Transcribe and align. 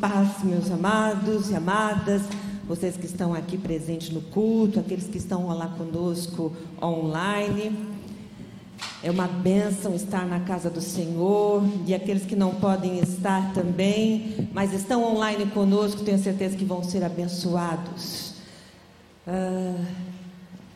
paz, 0.00 0.42
meus 0.44 0.70
amados 0.70 1.50
e 1.50 1.54
amadas, 1.54 2.22
vocês 2.66 2.96
que 2.96 3.06
estão 3.06 3.32
aqui 3.32 3.56
presentes 3.56 4.10
no 4.10 4.20
culto, 4.20 4.78
aqueles 4.78 5.06
que 5.06 5.18
estão 5.18 5.46
lá 5.48 5.68
conosco 5.68 6.52
online. 6.82 7.96
É 9.02 9.10
uma 9.10 9.26
bênção 9.26 9.94
estar 9.94 10.26
na 10.26 10.40
casa 10.40 10.68
do 10.68 10.80
Senhor 10.80 11.62
e 11.86 11.94
aqueles 11.94 12.24
que 12.24 12.36
não 12.36 12.54
podem 12.56 12.98
estar 12.98 13.54
também, 13.54 14.48
mas 14.52 14.72
estão 14.72 15.02
online 15.04 15.46
conosco, 15.46 16.02
tenho 16.02 16.18
certeza 16.18 16.56
que 16.56 16.64
vão 16.64 16.82
ser 16.82 17.02
abençoados. 17.04 18.34
Ah, 19.26 19.74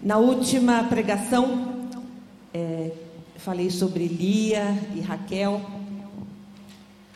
na 0.03 0.17
última 0.17 0.85
pregação, 0.85 1.89
é, 2.55 2.93
falei 3.37 3.71
sobre 3.71 4.07
Lia 4.07 4.79
e 4.95 5.01
Raquel 5.01 5.80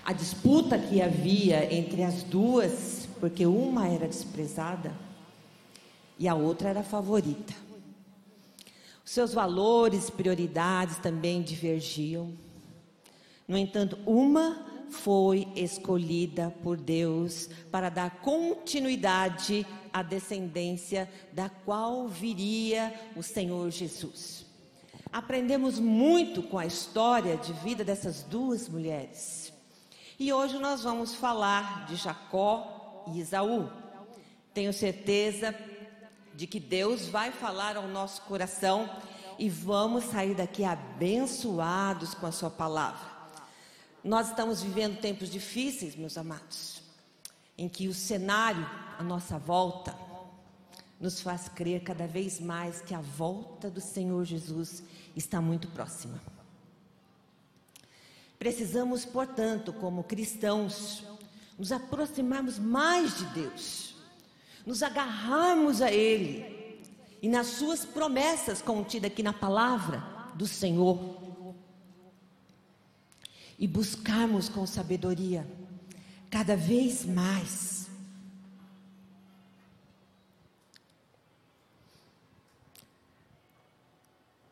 a 0.05 0.13
disputa 0.13 0.79
que 0.79 1.01
havia 1.01 1.73
entre 1.75 2.03
as 2.03 2.23
duas, 2.23 3.09
porque 3.19 3.47
uma 3.47 3.89
era 3.89 4.07
desprezada 4.07 4.95
e 6.19 6.29
a 6.29 6.35
outra 6.35 6.69
era 6.69 6.83
favorita. 6.83 7.55
Os 9.05 9.11
seus 9.11 9.33
valores, 9.33 10.11
prioridades 10.11 10.99
também 10.99 11.43
divergiam. 11.43 12.33
No 13.49 13.57
entanto, 13.57 13.99
uma 14.07 14.65
foi 14.91 15.49
escolhida 15.57 16.55
por 16.63 16.77
Deus 16.77 17.49
para 17.71 17.89
dar 17.89 18.11
continuidade 18.21 19.67
à 19.93 20.03
descendência 20.03 21.11
da 21.33 21.49
qual 21.49 22.09
viria 22.09 22.93
o 23.17 23.23
Senhor 23.23 23.71
Jesus. 23.71 24.47
Aprendemos 25.13 25.79
muito 25.79 26.43
com 26.43 26.59
a 26.59 26.67
história 26.67 27.37
de 27.37 27.53
vida 27.53 27.85
dessas 27.85 28.23
duas 28.23 28.69
mulheres. 28.69 29.44
E 30.17 30.33
hoje 30.33 30.59
nós 30.59 30.85
vamos 30.85 31.13
falar 31.13 31.87
de 31.87 31.97
Jacó 31.97 33.05
e 33.09 33.19
Isaú. 33.19 33.69
Tenho 34.53 34.73
certeza 34.73 35.53
de 36.33 36.47
que 36.47 36.61
Deus 36.61 37.09
vai 37.09 37.33
falar 37.33 37.77
ao 37.77 37.89
nosso 37.89 38.23
coração 38.23 38.89
e 39.41 39.49
vamos 39.49 40.05
sair 40.05 40.37
daqui 40.37 40.65
abençoados 40.65 42.15
com 42.15 42.27
a 42.27 42.33
Sua 42.33 42.49
palavra. 42.49 43.13
Nós 44.05 44.29
estamos 44.29 44.63
vivendo 44.63 45.01
tempos 45.01 45.29
difíceis, 45.29 45.97
meus 45.97 46.17
amados, 46.17 46.81
em 47.59 47.69
que 47.69 47.89
o 47.89 47.95
cenário 47.95 48.65
à 48.97 49.03
nossa 49.03 49.37
volta 49.37 49.97
nos 51.01 51.21
faz 51.21 51.49
crer 51.49 51.83
cada 51.83 52.07
vez 52.07 52.39
mais 52.39 52.81
que 52.81 52.95
a 52.95 53.01
volta 53.01 53.69
do 53.69 53.81
Senhor 53.81 54.25
Jesus 54.25 54.85
está 55.17 55.41
muito 55.41 55.67
próxima. 55.69 56.34
Precisamos, 58.45 59.07
portanto, 59.07 59.73
como 59.73 60.05
cristãos, 60.05 61.03
nos 61.59 61.73
aproximarmos 61.73 62.59
mais 62.59 63.17
de 63.17 63.25
Deus, 63.29 63.95
nos 64.67 64.83
agarrarmos 64.83 65.81
a 65.81 65.91
Ele 65.91 66.79
e 67.23 67.29
nas 67.31 67.47
Suas 67.47 67.87
promessas 67.87 68.61
contidas 68.61 69.11
aqui 69.11 69.23
na 69.23 69.33
palavra 69.33 70.05
do 70.35 70.47
Senhor 70.47 71.23
e 73.59 73.67
buscarmos 73.67 74.51
com 74.51 74.67
sabedoria 74.67 75.51
cada 76.31 76.55
vez 76.55 77.03
mais. 77.07 77.89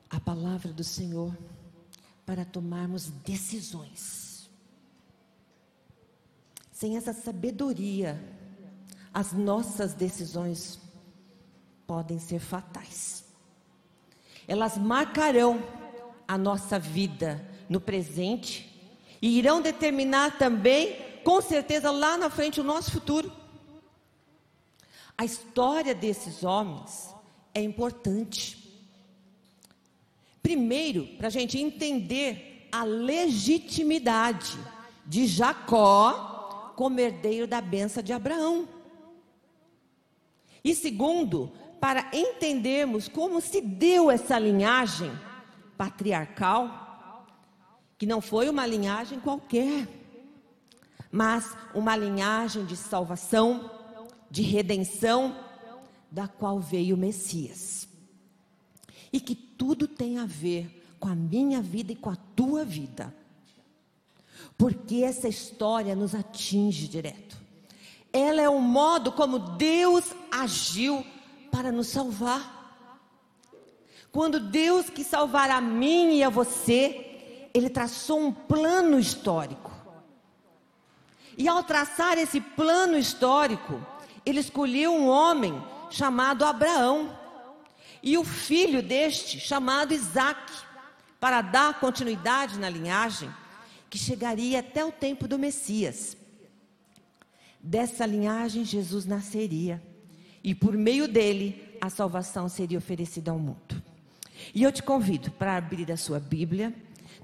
A 0.09 0.19
palavra 0.19 0.73
do 0.73 0.83
Senhor 0.83 1.37
para 2.25 2.45
tomarmos 2.45 3.09
decisões. 3.25 4.51
Sem 6.71 6.97
essa 6.97 7.13
sabedoria, 7.13 8.21
as 9.13 9.33
nossas 9.33 9.95
decisões 9.95 10.81
podem 11.87 12.19
ser 12.19 12.39
fatais. 12.39 13.25
Elas 14.49 14.77
marcarão 14.79 15.63
a 16.27 16.39
nossa 16.39 16.79
vida 16.79 17.47
no 17.69 17.81
presente 17.81 18.69
e 19.21 19.39
irão 19.39 19.61
determinar 19.61 20.39
também, 20.39 20.97
com 21.23 21.41
certeza, 21.41 21.91
lá 21.91 22.17
na 22.17 22.29
frente 22.31 22.61
o 22.61 22.65
nosso 22.65 22.91
futuro. 22.91 23.33
A 25.17 25.25
história 25.25 25.95
desses 25.95 26.43
homens 26.43 27.15
é 27.55 27.61
importante. 27.63 28.62
Primeiro, 30.43 31.07
para 31.17 31.29
a 31.29 31.31
gente 31.31 31.59
entender 31.59 32.69
a 32.73 32.85
legitimidade 32.85 34.59
de 35.07 35.27
Jacó 35.27 36.73
como 36.77 36.99
herdeiro 36.99 37.47
da 37.47 37.61
benção 37.61 38.03
de 38.03 38.13
Abraão. 38.13 38.69
E 40.65 40.75
segundo, 40.75 41.53
para 41.81 42.11
entendermos 42.13 43.09
como 43.09 43.41
se 43.41 43.61
deu 43.61 44.11
essa 44.11 44.39
linhagem 44.39 45.13
patriarcal, 45.77 47.27
que 47.99 48.07
não 48.07 48.21
foi 48.21 48.49
uma 48.49 48.67
linhagem 48.67 49.21
qualquer, 49.21 49.87
mas 51.11 51.57
uma 51.75 51.95
linhagem 51.95 52.65
de 52.65 52.77
salvação, 52.77 53.71
de 54.31 54.43
redenção, 54.43 55.37
da 56.11 56.27
qual 56.27 56.59
veio 56.59 56.97
o 56.97 56.99
Messias. 56.99 57.89
E 59.13 59.21
que 59.21 59.35
tudo 59.35 59.87
tem 59.87 60.19
a 60.19 60.27
ver 60.27 60.83
com 60.99 61.09
a 61.09 61.15
minha 61.15 61.61
vida 61.61 61.93
e 61.93 61.97
com 61.97 62.09
a 62.11 62.17
tua 62.37 62.65
vida. 62.65 63.15
Porque 64.57 65.03
essa 65.03 65.29
história 65.29 65.95
nos 65.97 66.15
atinge 66.15 66.87
direto. 66.87 67.37
Ela 68.13 68.43
é 68.43 68.49
o 68.49 68.61
modo 68.61 69.11
como 69.13 69.39
Deus 69.39 70.05
agiu 70.31 71.05
para 71.51 71.73
nos 71.73 71.89
salvar. 71.89 72.61
Quando 74.13 74.39
Deus 74.39 74.91
quis 74.91 75.07
salvar 75.07 75.51
a 75.51 75.61
mim 75.61 76.19
e 76.19 76.23
a 76.23 76.29
você, 76.29 77.49
Ele 77.55 77.71
traçou 77.71 78.21
um 78.21 78.33
plano 78.33 78.99
histórico. 78.99 79.73
E 81.37 81.49
ao 81.49 81.65
traçar 81.65 82.19
esse 82.19 82.41
plano 82.41 82.97
histórico, 82.99 83.81
Ele 84.25 84.41
escolheu 84.41 84.93
um 84.93 85.09
homem 85.09 85.61
chamado 85.91 86.45
Abraão 86.45 87.22
e 88.03 88.19
o 88.19 88.25
filho 88.25 88.83
deste, 88.83 89.39
chamado 89.39 89.95
Isaac, 89.95 90.53
para 91.21 91.41
dar 91.41 91.79
continuidade 91.79 92.59
na 92.59 92.69
linhagem 92.69 93.31
que 93.89 93.99
chegaria 93.99 94.61
até 94.61 94.85
o 94.85 94.91
tempo 94.91 95.29
do 95.29 95.39
Messias. 95.39 96.17
Dessa 97.61 98.05
linhagem 98.05 98.65
Jesus 98.65 99.07
nasceria 99.07 99.81
e 100.43 100.55
por 100.55 100.77
meio 100.77 101.07
dele 101.07 101.77
a 101.81 101.89
salvação 101.89 102.49
seria 102.49 102.79
oferecida 102.79 103.31
ao 103.31 103.39
mundo. 103.39 103.83
E 104.55 104.63
eu 104.63 104.73
te 104.73 104.83
convido 104.83 105.31
para 105.31 105.57
abrir 105.57 105.93
a 105.93 105.97
sua 105.97 106.19
Bíblia 106.19 106.75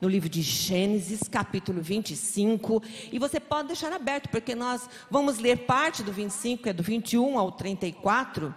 no 0.00 0.08
livro 0.08 0.28
de 0.28 0.42
Gênesis, 0.42 1.22
capítulo 1.28 1.82
25, 1.82 2.82
e 3.10 3.18
você 3.18 3.40
pode 3.40 3.68
deixar 3.68 3.92
aberto, 3.92 4.28
porque 4.28 4.54
nós 4.54 4.88
vamos 5.10 5.38
ler 5.38 5.66
parte 5.66 6.04
do 6.04 6.12
25, 6.12 6.62
que 6.62 6.68
é 6.68 6.72
do 6.72 6.82
21 6.84 7.36
ao 7.36 7.50
34, 7.50 8.54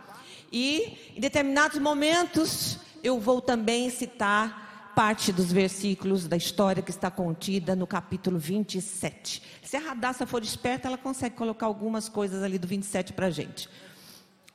e 0.51 1.13
em 1.15 1.21
determinados 1.21 1.79
momentos 1.79 2.77
eu 3.03 3.19
vou 3.19 3.41
também 3.41 3.89
citar 3.89 4.91
parte 4.95 5.31
dos 5.31 5.51
versículos 5.51 6.27
da 6.27 6.35
história 6.35 6.83
que 6.83 6.91
está 6.91 7.09
contida 7.09 7.75
no 7.75 7.87
capítulo 7.87 8.37
27. 8.37 9.41
Se 9.63 9.77
a 9.77 9.79
Radassa 9.79 10.25
for 10.27 10.43
esperta, 10.43 10.87
ela 10.87 10.97
consegue 10.97 11.35
colocar 11.35 11.65
algumas 11.65 12.09
coisas 12.09 12.43
ali 12.43 12.59
do 12.59 12.67
27 12.67 13.13
para 13.13 13.27
a 13.27 13.31
gente. 13.31 13.69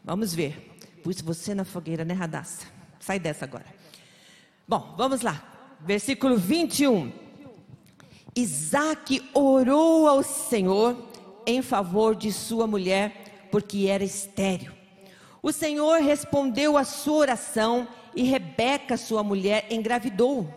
Vamos 0.04 0.34
ver. 0.34 0.76
Pus 1.02 1.20
você 1.20 1.54
na 1.54 1.64
fogueira, 1.64 2.04
né, 2.04 2.12
Radassa? 2.12 2.66
Sai 3.00 3.18
dessa 3.18 3.44
agora. 3.44 3.66
Bom, 4.68 4.94
vamos 4.96 5.22
lá. 5.22 5.76
Versículo 5.80 6.36
21. 6.36 7.12
Isaac 8.34 9.22
orou 9.32 10.06
ao 10.06 10.22
Senhor 10.22 10.96
em 11.46 11.62
favor 11.62 12.14
de 12.14 12.30
sua 12.32 12.66
mulher, 12.66 13.48
porque 13.50 13.86
era 13.86 14.04
estéril. 14.04 14.75
O 15.46 15.52
Senhor 15.52 16.00
respondeu 16.00 16.76
à 16.76 16.82
sua 16.82 17.18
oração 17.18 17.86
e 18.16 18.24
Rebeca, 18.24 18.96
sua 18.96 19.22
mulher, 19.22 19.64
engravidou. 19.70 20.52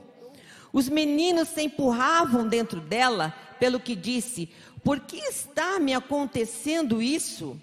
Os 0.73 0.89
meninos 0.89 1.49
se 1.49 1.61
empurravam 1.61 2.47
dentro 2.47 2.81
dela, 2.81 3.31
pelo 3.59 3.79
que 3.79 3.95
disse: 3.95 4.49
Por 4.83 5.01
que 5.01 5.17
está 5.17 5.79
me 5.79 5.93
acontecendo 5.93 7.03
isso? 7.03 7.55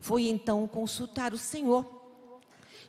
Foi 0.00 0.26
então 0.26 0.66
consultar 0.66 1.32
o 1.32 1.38
Senhor. 1.38 1.86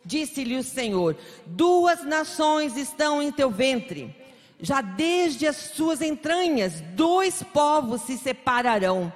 Disse-lhe 0.03 0.57
o 0.57 0.63
Senhor: 0.63 1.15
Duas 1.45 2.03
nações 2.03 2.75
estão 2.75 3.21
em 3.21 3.31
teu 3.31 3.51
ventre. 3.51 4.15
Já 4.59 4.81
desde 4.81 5.45
as 5.45 5.55
suas 5.55 6.01
entranhas, 6.01 6.81
dois 6.95 7.43
povos 7.43 8.01
se 8.01 8.17
separarão 8.17 9.13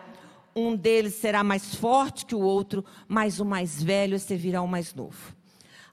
um 0.57 0.75
deles 0.75 1.13
será 1.13 1.44
mais 1.44 1.75
forte 1.75 2.25
que 2.25 2.33
o 2.36 2.39
outro, 2.39 2.83
mas 3.07 3.39
o 3.39 3.45
mais 3.45 3.81
velho 3.81 4.19
servirá 4.19 4.59
ao 4.59 4.68
mais 4.68 4.94
novo. 4.94 5.36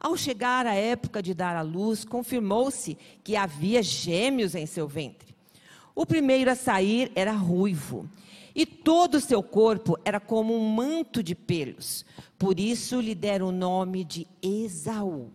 Ao 0.01 0.17
chegar 0.17 0.67
a 0.67 0.75
época 0.75 1.23
de 1.23 1.35
dar 1.35 1.57
à 1.57 1.63
luz, 1.63 2.05
confirmou-se 2.05 2.97
que 3.23 3.37
havia 3.37 3.83
gêmeos 3.83 4.55
em 4.55 4.67
seu 4.67 4.89
ventre. 4.89 5.35
O 5.95 6.05
primeiro 6.05 6.51
a 6.51 6.55
sair 6.55 7.13
era 7.15 7.33
ruivo, 7.33 8.09
e 8.55 8.67
todo 8.67 9.17
o 9.17 9.21
seu 9.21 9.43
corpo 9.43 9.99
era 10.05 10.19
como 10.19 10.55
um 10.55 10.69
manto 10.69 11.23
de 11.23 11.35
pelos. 11.35 12.05
Por 12.39 12.59
isso 12.59 13.01
lhe 13.01 13.15
deram 13.15 13.49
o 13.49 13.53
nome 13.53 14.05
de 14.05 14.27
Esaú. 14.43 15.31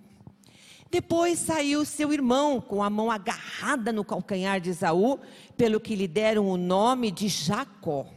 Depois 0.92 1.38
saiu 1.38 1.86
seu 1.86 2.12
irmão, 2.12 2.60
com 2.60 2.82
a 2.82 2.90
mão 2.90 3.12
agarrada 3.12 3.94
no 3.94 4.04
calcanhar 4.04 4.60
de 4.60 4.72
Esaú, 4.72 5.20
pelo 5.56 5.80
que 5.80 5.96
lhe 5.96 6.08
deram 6.08 6.48
o 6.48 6.58
nome 6.58 7.12
de 7.12 7.28
Jacó. 7.28 8.08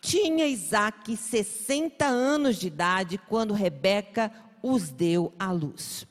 Tinha 0.00 0.46
Isaac 0.46 1.16
60 1.16 2.04
anos 2.04 2.56
de 2.56 2.68
idade 2.68 3.18
quando 3.28 3.54
Rebeca 3.54 4.32
os 4.62 4.90
deu 4.90 5.32
à 5.38 5.50
luz. 5.52 6.06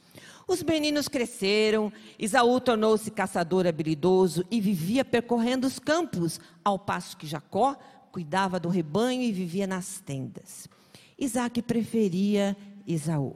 Os 0.48 0.64
meninos 0.64 1.08
cresceram, 1.08 1.92
Isaú 2.18 2.60
tornou-se 2.60 3.12
caçador 3.12 3.68
habilidoso 3.68 4.44
e 4.50 4.60
vivia 4.60 5.06
percorrendo 5.06 5.68
os 5.68 5.78
campos, 5.78 6.40
ao 6.64 6.80
passo 6.80 7.16
que 7.18 7.28
Jacó 7.28 7.76
cuidava 8.12 8.60
do 8.60 8.70
rebanho 8.70 9.22
e 9.22 9.32
vivia 9.32 9.68
nas 9.68 10.00
tendas. 10.00 10.68
Isaac 11.18 11.62
preferia 11.62 12.58
Isaú 12.88 13.36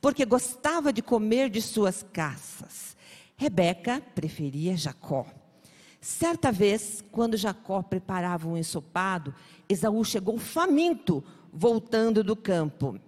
porque 0.00 0.24
gostava 0.24 0.92
de 0.92 1.02
comer 1.02 1.50
de 1.50 1.60
suas 1.60 2.04
caças. 2.12 2.96
Rebeca 3.36 4.02
preferia 4.14 4.76
Jacó. 4.76 5.26
Certa 6.00 6.50
vez, 6.50 7.04
quando 7.12 7.36
Jacó 7.36 7.82
preparava 7.82 8.48
um 8.48 8.56
ensopado, 8.56 9.34
Esaú 9.70 10.04
chegou 10.04 10.36
faminto, 10.36 11.22
voltando 11.52 12.24
do 12.24 12.34
campo. 12.34 12.98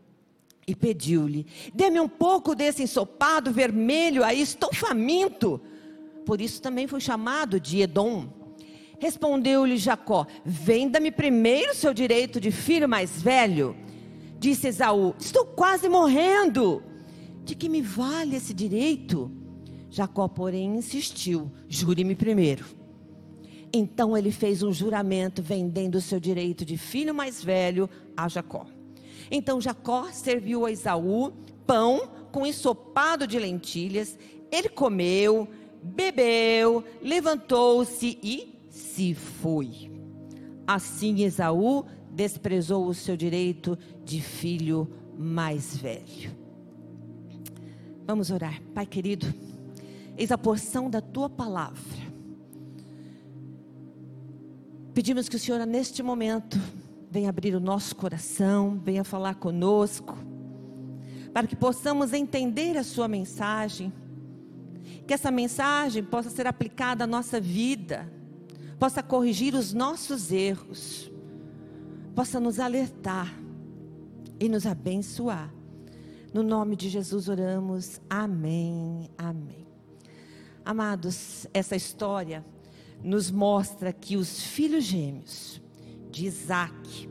E 0.67 0.77
pediu-lhe: 0.77 1.45
Dê-me 1.75 1.99
um 1.99 2.09
pouco 2.09 2.55
desse 2.55 2.85
ensopado 2.85 3.51
vermelho 3.51 4.23
aí, 4.23 4.41
estou 4.41 4.73
faminto. 4.73 5.61
Por 6.25 6.41
isso 6.41 6.63
também 6.63 6.87
foi 6.87 7.01
chamado 7.01 7.59
de 7.59 7.81
Edom. 7.81 8.29
Respondeu-lhe 9.01 9.77
Jacó: 9.77 10.25
Venda-me 10.45 11.11
primeiro 11.11 11.75
seu 11.75 11.93
direito 11.93 12.41
de 12.41 12.53
filho 12.53 12.89
mais 12.89 13.21
velho. 13.21 13.77
Disse 14.39 14.69
Esaú: 14.69 15.17
Estou 15.19 15.45
quase 15.45 15.89
morrendo. 15.89 16.81
De 17.45 17.57
que 17.57 17.69
me 17.69 17.83
vale 17.83 18.37
esse 18.37 18.55
direito? 18.55 19.33
Jacó, 19.91 20.29
porém, 20.29 20.77
insistiu: 20.77 21.51
Jure-me 21.69 22.15
primeiro. 22.15 22.82
Então 23.73 24.17
ele 24.17 24.31
fez 24.31 24.63
um 24.63 24.73
juramento 24.73 25.43
vendendo 25.43 25.95
o 25.95 26.01
seu 26.01 26.21
direito 26.21 26.65
de 26.65 26.77
filho 26.77 27.15
mais 27.15 27.43
velho 27.43 27.89
a 28.17 28.29
Jacó. 28.29 28.67
Então 29.31 29.61
Jacó 29.61 30.11
serviu 30.13 30.67
a 30.67 30.71
Esaú 30.71 31.33
pão 31.67 32.09
com 32.31 32.45
ensopado 32.45 33.27
de 33.27 33.39
lentilhas. 33.39 34.19
Ele 34.51 34.69
comeu, 34.69 35.49
bebeu, 35.83 36.85
levantou-se 37.01 38.19
e 38.23 38.59
se 38.69 39.15
foi. 39.15 39.91
Assim 40.67 41.23
Esaú 41.23 41.85
desprezou 42.11 42.87
o 42.87 42.95
seu 42.95 43.17
direito 43.17 43.79
de 44.05 44.21
filho 44.21 44.91
mais 45.19 45.75
velho. 45.77 46.37
Vamos 48.07 48.31
orar. 48.31 48.61
Pai 48.75 48.85
querido, 48.85 49.33
eis 50.17 50.31
a 50.31 50.37
porção 50.37 50.91
da 50.91 51.01
tua 51.01 51.31
palavra. 51.31 52.12
Pedimos 54.95 55.29
que 55.29 55.37
o 55.37 55.39
Senhor, 55.39 55.65
neste 55.67 56.03
momento, 56.03 56.59
venha 57.11 57.29
abrir 57.29 57.55
o 57.55 57.61
nosso 57.61 57.97
coração, 57.97 58.81
venha 58.83 59.05
falar 59.05 59.37
conosco, 59.37 60.17
para 61.33 61.47
que 61.47 61.57
possamos 61.57 62.13
entender 62.13 62.77
a 62.77 62.85
Sua 62.85 63.09
mensagem, 63.09 63.93
que 65.07 65.15
essa 65.15 65.31
mensagem 65.31 66.05
possa 66.05 66.31
ser 66.31 66.47
aplicada 66.47 67.05
à 67.05 67.07
nossa 67.07 67.41
vida, 67.41 68.13
possa 68.79 69.03
corrigir 69.03 69.55
os 69.55 69.73
nossos 69.73 70.31
erros 70.31 71.13
possa 72.15 72.39
nos 72.39 72.61
alertar 72.61 73.35
e 74.39 74.49
nos 74.49 74.67
abençoar. 74.67 75.53
No 76.33 76.43
nome 76.43 76.77
de 76.77 76.89
Jesus 76.89 77.29
oramos. 77.29 78.01
Amém. 78.09 79.11
Amém. 79.19 79.67
Amados, 80.65 81.47
essa 81.53 81.75
história 81.75 82.45
nos 83.03 83.31
mostra 83.31 83.93
que 83.93 84.17
os 84.17 84.43
filhos 84.43 84.85
gêmeos 84.85 85.61
de 86.11 86.27
Isaac 86.27 87.09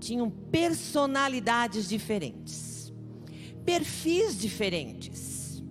tinham 0.00 0.30
personalidades 0.30 1.88
diferentes, 1.88 2.92
perfis 3.64 4.38
diferentes, 4.38 5.62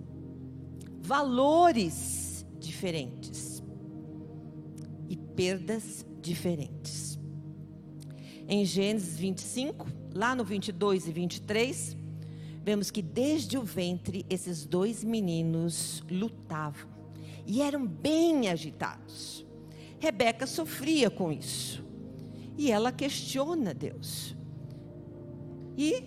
valores 1.00 2.46
diferentes 2.58 3.62
e 5.08 5.16
perdas 5.16 6.04
diferentes 6.20 7.12
em 8.52 8.66
Gênesis 8.66 9.18
25, 9.18 9.86
lá 10.14 10.34
no 10.34 10.44
22 10.44 11.06
e 11.06 11.12
23, 11.12 11.96
vemos 12.62 12.90
que 12.90 13.00
desde 13.00 13.56
o 13.56 13.62
ventre 13.62 14.26
esses 14.28 14.66
dois 14.66 15.02
meninos 15.02 16.04
lutavam 16.10 16.90
e 17.46 17.62
eram 17.62 17.86
bem 17.86 18.50
agitados. 18.50 19.46
Rebeca 20.02 20.46
sofria 20.48 21.08
com 21.08 21.30
isso 21.30 21.84
e 22.58 22.72
ela 22.72 22.90
questiona 22.90 23.72
Deus. 23.72 24.36
E 25.76 26.02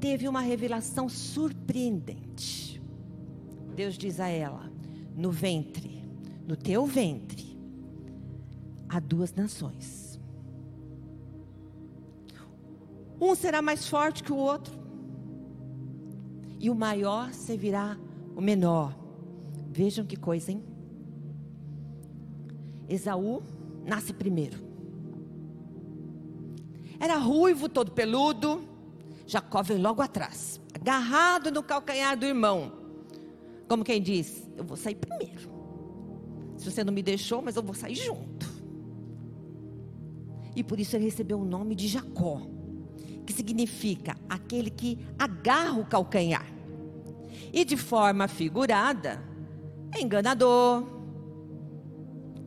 teve 0.00 0.26
uma 0.26 0.40
revelação 0.40 1.08
surpreendente. 1.08 2.82
Deus 3.76 3.96
diz 3.96 4.18
a 4.18 4.26
ela: 4.26 4.72
no 5.14 5.30
ventre, 5.30 6.02
no 6.46 6.56
teu 6.56 6.84
ventre, 6.84 7.56
há 8.88 8.98
duas 8.98 9.32
nações 9.32 10.12
Um 13.20 13.36
será 13.36 13.62
mais 13.62 13.86
forte 13.86 14.24
que 14.24 14.32
o 14.32 14.36
outro. 14.36 14.74
E 16.58 16.68
o 16.68 16.74
maior 16.74 17.32
servirá 17.32 17.96
o 18.34 18.40
menor. 18.40 18.98
Vejam 19.70 20.04
que 20.04 20.16
coisa, 20.16 20.50
hein? 20.50 20.71
Esaú 22.92 23.42
nasce 23.84 24.12
primeiro. 24.12 24.58
Era 27.00 27.16
ruivo, 27.16 27.68
todo 27.68 27.90
peludo. 27.92 28.62
Jacó 29.26 29.62
vem 29.62 29.78
logo 29.78 30.02
atrás, 30.02 30.60
agarrado 30.74 31.50
no 31.50 31.62
calcanhar 31.62 32.16
do 32.16 32.26
irmão. 32.26 32.72
Como 33.68 33.84
quem 33.84 34.00
diz: 34.00 34.48
Eu 34.56 34.64
vou 34.64 34.76
sair 34.76 34.94
primeiro. 34.94 35.50
Se 36.56 36.70
você 36.70 36.84
não 36.84 36.92
me 36.92 37.02
deixou, 37.02 37.40
mas 37.40 37.56
eu 37.56 37.62
vou 37.62 37.74
sair 37.74 37.94
junto. 37.94 38.46
E 40.54 40.62
por 40.62 40.78
isso 40.78 40.94
ele 40.96 41.06
recebeu 41.06 41.40
o 41.40 41.44
nome 41.44 41.74
de 41.74 41.88
Jacó 41.88 42.42
que 43.24 43.32
significa 43.32 44.16
aquele 44.28 44.70
que 44.70 44.98
agarra 45.18 45.80
o 45.80 45.86
calcanhar. 45.86 46.46
E 47.52 47.64
de 47.64 47.76
forma 47.76 48.28
figurada, 48.28 49.22
enganador, 49.98 50.84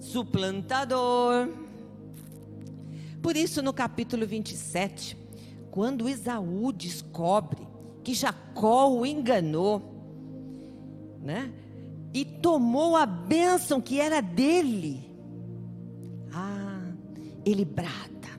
suplantador. 0.06 1.50
Por 3.22 3.36
isso, 3.36 3.62
no 3.62 3.74
capítulo 3.74 4.26
27, 4.26 5.18
quando 5.72 6.08
Esaú 6.08 6.72
descobre 6.72 7.68
que 8.04 8.14
Jacó 8.14 8.88
o 8.88 9.06
enganou, 9.06 9.82
né? 11.20 11.52
E 12.14 12.24
tomou 12.24 12.96
a 12.96 13.06
bênção 13.06 13.82
que 13.82 14.00
era 14.00 14.22
dele. 14.22 15.12
Ah, 16.32 16.94
ele 17.44 17.66
brada, 17.66 18.30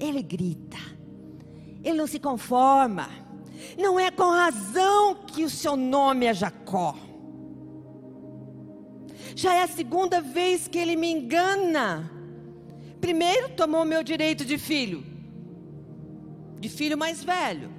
ele 0.00 0.22
grita, 0.22 0.78
ele 1.82 1.96
não 1.96 2.06
se 2.06 2.18
conforma. 2.18 3.08
Não 3.78 3.98
é 3.98 4.10
com 4.10 4.28
razão 4.28 5.14
que 5.14 5.44
o 5.44 5.50
seu 5.50 5.76
nome 5.76 6.26
é 6.26 6.34
Jacó. 6.34 6.96
Já 9.34 9.54
é 9.54 9.62
a 9.62 9.68
segunda 9.68 10.20
vez 10.20 10.68
que 10.68 10.78
ele 10.78 10.96
me 10.96 11.10
engana. 11.10 12.10
Primeiro 13.00 13.50
tomou 13.50 13.84
meu 13.84 14.02
direito 14.02 14.44
de 14.44 14.56
filho, 14.56 15.04
de 16.58 16.68
filho 16.68 16.96
mais 16.96 17.22
velho. 17.22 17.70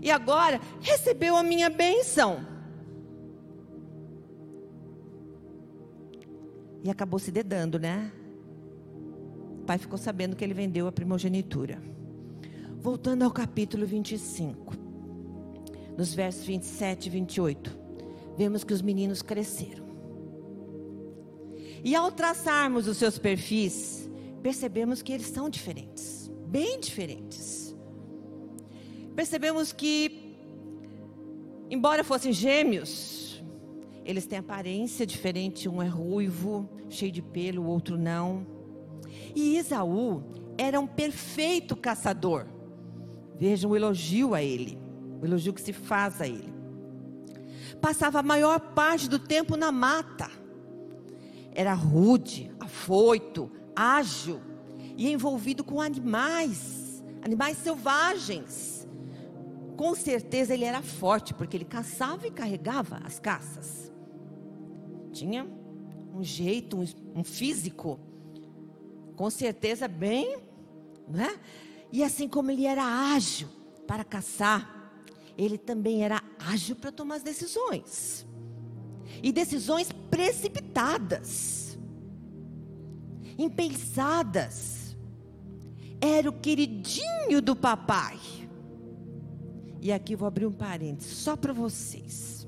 E 0.00 0.10
agora 0.10 0.60
recebeu 0.80 1.36
a 1.36 1.42
minha 1.42 1.68
bênção. 1.68 2.46
E 6.84 6.90
acabou 6.90 7.18
se 7.18 7.30
dedando, 7.30 7.78
né? 7.78 8.10
O 9.60 9.64
pai 9.64 9.78
ficou 9.78 9.96
sabendo 9.96 10.34
que 10.34 10.42
ele 10.42 10.54
vendeu 10.54 10.88
a 10.88 10.92
primogenitura. 10.92 11.80
Voltando 12.80 13.22
ao 13.22 13.30
capítulo 13.30 13.86
25, 13.86 14.74
nos 15.96 16.12
versos 16.12 16.44
27 16.44 17.06
e 17.06 17.10
28, 17.10 17.78
vemos 18.36 18.64
que 18.64 18.74
os 18.74 18.82
meninos 18.82 19.22
cresceram. 19.22 19.81
E 21.84 21.94
ao 21.94 22.12
traçarmos 22.12 22.86
os 22.86 22.96
seus 22.96 23.18
perfis, 23.18 24.08
percebemos 24.42 25.02
que 25.02 25.12
eles 25.12 25.26
são 25.26 25.50
diferentes, 25.50 26.30
bem 26.46 26.78
diferentes. 26.80 27.74
Percebemos 29.16 29.72
que, 29.72 30.36
embora 31.70 32.04
fossem 32.04 32.32
gêmeos, 32.32 33.20
Eles 34.04 34.26
têm 34.26 34.38
aparência 34.38 35.06
diferente, 35.06 35.68
um 35.68 35.80
é 35.80 35.86
ruivo, 35.86 36.68
cheio 36.88 37.12
de 37.12 37.22
pelo, 37.22 37.62
o 37.62 37.66
outro 37.66 37.96
não. 37.96 38.44
E 39.34 39.56
Isaú 39.56 40.24
era 40.58 40.80
um 40.80 40.86
perfeito 40.86 41.76
caçador. 41.76 42.46
Vejam 43.38 43.70
o 43.70 43.76
elogio 43.76 44.34
a 44.34 44.42
ele, 44.42 44.78
o 45.20 45.24
elogio 45.24 45.52
que 45.52 45.60
se 45.60 45.72
faz 45.72 46.20
a 46.20 46.26
ele. 46.26 46.52
Passava 47.80 48.18
a 48.20 48.22
maior 48.22 48.58
parte 48.74 49.08
do 49.08 49.18
tempo 49.18 49.56
na 49.56 49.70
mata. 49.70 50.28
Era 51.54 51.74
rude, 51.74 52.50
afoito, 52.58 53.50
ágil 53.76 54.40
e 54.96 55.10
envolvido 55.10 55.62
com 55.62 55.80
animais, 55.80 57.02
animais 57.22 57.58
selvagens. 57.58 58.86
Com 59.76 59.94
certeza 59.94 60.54
ele 60.54 60.64
era 60.64 60.82
forte, 60.82 61.34
porque 61.34 61.56
ele 61.56 61.64
caçava 61.64 62.26
e 62.26 62.30
carregava 62.30 63.00
as 63.04 63.18
caças. 63.18 63.92
Tinha 65.12 65.46
um 66.14 66.22
jeito, 66.22 66.78
um, 66.78 66.84
um 67.20 67.24
físico, 67.24 67.98
com 69.16 69.28
certeza 69.30 69.88
bem, 69.88 70.38
né? 71.08 71.38
E 71.90 72.02
assim 72.02 72.28
como 72.28 72.50
ele 72.50 72.64
era 72.64 72.82
ágil 72.82 73.48
para 73.86 74.04
caçar, 74.04 74.94
ele 75.36 75.58
também 75.58 76.04
era 76.04 76.22
ágil 76.38 76.76
para 76.76 76.92
tomar 76.92 77.16
as 77.16 77.22
decisões. 77.22 78.26
E 79.20 79.32
decisões 79.32 79.90
precipitadas, 80.10 81.78
impensadas. 83.36 84.96
Era 86.00 86.28
o 86.28 86.32
queridinho 86.32 87.40
do 87.40 87.56
papai. 87.56 88.18
E 89.80 89.92
aqui 89.92 90.14
vou 90.14 90.28
abrir 90.28 90.46
um 90.46 90.52
parênteses 90.52 91.12
só 91.18 91.36
para 91.36 91.52
vocês. 91.52 92.46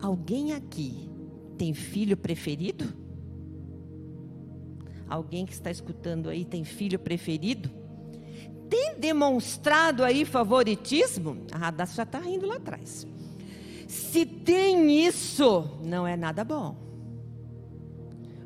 Alguém 0.00 0.52
aqui 0.52 1.10
tem 1.58 1.74
filho 1.74 2.16
preferido? 2.16 2.92
Alguém 5.08 5.44
que 5.44 5.52
está 5.52 5.70
escutando 5.70 6.28
aí 6.28 6.44
tem 6.44 6.64
filho 6.64 6.98
preferido? 6.98 7.68
Tem 8.68 8.94
demonstrado 8.96 10.04
aí 10.04 10.24
favoritismo? 10.24 11.44
A 11.50 11.58
Radassa 11.58 11.96
já 11.96 12.02
está 12.04 12.20
rindo 12.20 12.46
lá 12.46 12.56
atrás. 12.56 13.06
Se 13.90 14.24
tem 14.24 15.04
isso, 15.04 15.68
não 15.82 16.06
é 16.06 16.16
nada 16.16 16.44
bom. 16.44 16.76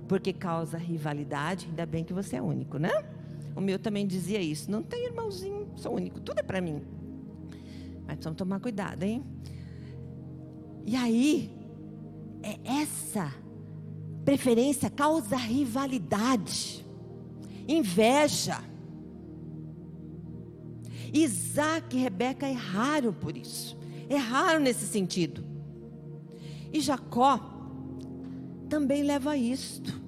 Porque 0.09 0.33
causa 0.33 0.79
rivalidade, 0.79 1.67
ainda 1.69 1.85
bem 1.85 2.03
que 2.03 2.15
você 2.15 2.37
é 2.37 2.43
único, 2.43 2.79
né? 2.79 2.91
O 3.55 3.61
meu 3.61 3.79
também 3.79 4.07
dizia 4.07 4.41
isso. 4.41 4.71
Não 4.71 4.83
tem 4.83 5.05
irmãozinho, 5.05 5.69
sou 5.77 5.97
único, 5.97 6.19
tudo 6.19 6.39
é 6.39 6.43
para 6.43 6.63
mim. 6.63 6.81
Mas 8.07 8.15
precisamos 8.15 8.39
tomar 8.39 8.59
cuidado, 8.59 9.03
hein? 9.03 9.23
E 10.87 10.97
aí, 10.97 11.51
é 12.43 12.59
essa 12.81 13.31
preferência 14.25 14.89
causa 14.89 15.37
rivalidade, 15.37 16.87
inveja. 17.69 18.65
Isaac 21.13 21.95
e 21.95 22.01
Rebeca 22.01 22.49
erraram 22.49 23.13
por 23.13 23.37
isso, 23.37 23.77
erraram 24.09 24.61
nesse 24.61 24.87
sentido. 24.87 25.45
E 26.73 26.81
Jacó 26.81 27.41
também 28.69 29.03
leva 29.03 29.33
a 29.33 29.37
isto. 29.37 30.03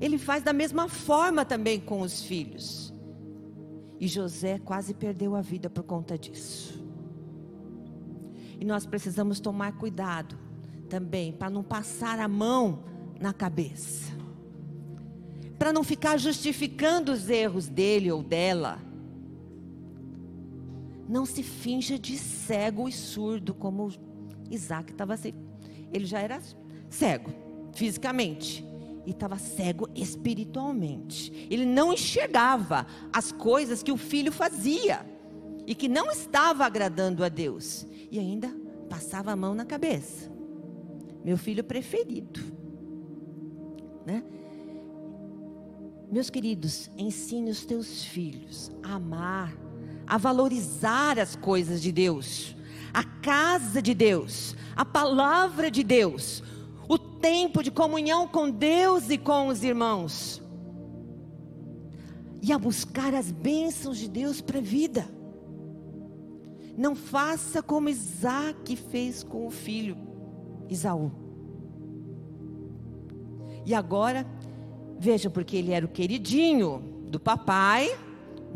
Ele 0.00 0.16
faz 0.16 0.42
da 0.42 0.52
mesma 0.52 0.88
forma 0.88 1.44
também 1.44 1.80
com 1.80 2.00
os 2.00 2.22
filhos. 2.22 2.92
E 4.00 4.06
José 4.06 4.58
quase 4.58 4.94
perdeu 4.94 5.34
a 5.34 5.40
vida 5.40 5.68
por 5.68 5.82
conta 5.82 6.16
disso. 6.16 6.82
E 8.60 8.64
nós 8.64 8.86
precisamos 8.86 9.40
tomar 9.40 9.72
cuidado 9.72 10.38
também 10.88 11.32
para 11.32 11.50
não 11.50 11.62
passar 11.62 12.18
a 12.18 12.28
mão 12.28 12.84
na 13.20 13.32
cabeça. 13.32 14.12
Para 15.58 15.72
não 15.72 15.82
ficar 15.82 16.16
justificando 16.18 17.12
os 17.12 17.28
erros 17.28 17.66
dele 17.68 18.10
ou 18.10 18.22
dela. 18.22 18.87
Não 21.08 21.24
se 21.24 21.42
finja 21.42 21.98
de 21.98 22.18
cego 22.18 22.88
e 22.88 22.92
surdo 22.92 23.54
como 23.54 23.90
Isaac 24.50 24.92
estava 24.92 25.14
assim. 25.14 25.32
Ele 25.92 26.04
já 26.04 26.20
era 26.20 26.40
cego 26.90 27.32
fisicamente 27.72 28.64
e 29.06 29.10
estava 29.10 29.38
cego 29.38 29.88
espiritualmente. 29.94 31.48
Ele 31.50 31.64
não 31.64 31.92
enxergava 31.92 32.86
as 33.12 33.32
coisas 33.32 33.82
que 33.82 33.92
o 33.92 33.96
filho 33.96 34.30
fazia 34.30 35.06
e 35.66 35.74
que 35.74 35.88
não 35.88 36.10
estava 36.10 36.64
agradando 36.64 37.24
a 37.24 37.28
Deus 37.28 37.86
e 38.10 38.18
ainda 38.18 38.54
passava 38.88 39.32
a 39.32 39.36
mão 39.36 39.54
na 39.54 39.64
cabeça. 39.64 40.30
Meu 41.24 41.36
filho 41.36 41.64
preferido. 41.64 42.40
Né? 44.04 44.22
Meus 46.10 46.30
queridos, 46.30 46.90
ensine 46.96 47.50
os 47.50 47.66
teus 47.66 48.02
filhos 48.04 48.70
a 48.82 48.94
amar, 48.94 49.54
a 50.08 50.16
valorizar 50.16 51.18
as 51.18 51.36
coisas 51.36 51.82
de 51.82 51.92
Deus, 51.92 52.56
a 52.94 53.04
casa 53.04 53.82
de 53.82 53.92
Deus, 53.92 54.56
a 54.74 54.82
palavra 54.82 55.70
de 55.70 55.84
Deus, 55.84 56.42
o 56.88 56.96
tempo 56.96 57.62
de 57.62 57.70
comunhão 57.70 58.26
com 58.26 58.48
Deus 58.50 59.10
e 59.10 59.18
com 59.18 59.48
os 59.48 59.62
irmãos, 59.62 60.42
e 62.40 62.50
a 62.50 62.58
buscar 62.58 63.14
as 63.14 63.30
bênçãos 63.30 63.98
de 63.98 64.08
Deus 64.08 64.40
para 64.40 64.60
a 64.60 64.62
vida. 64.62 65.06
Não 66.74 66.96
faça 66.96 67.62
como 67.62 67.90
Isaac 67.90 68.76
fez 68.76 69.22
com 69.22 69.46
o 69.46 69.50
filho 69.50 69.96
Isaú. 70.70 71.12
E 73.66 73.74
agora, 73.74 74.26
vejam, 74.98 75.30
porque 75.30 75.56
ele 75.56 75.72
era 75.72 75.84
o 75.84 75.88
queridinho 75.88 76.78
do 77.10 77.20
papai, 77.20 77.90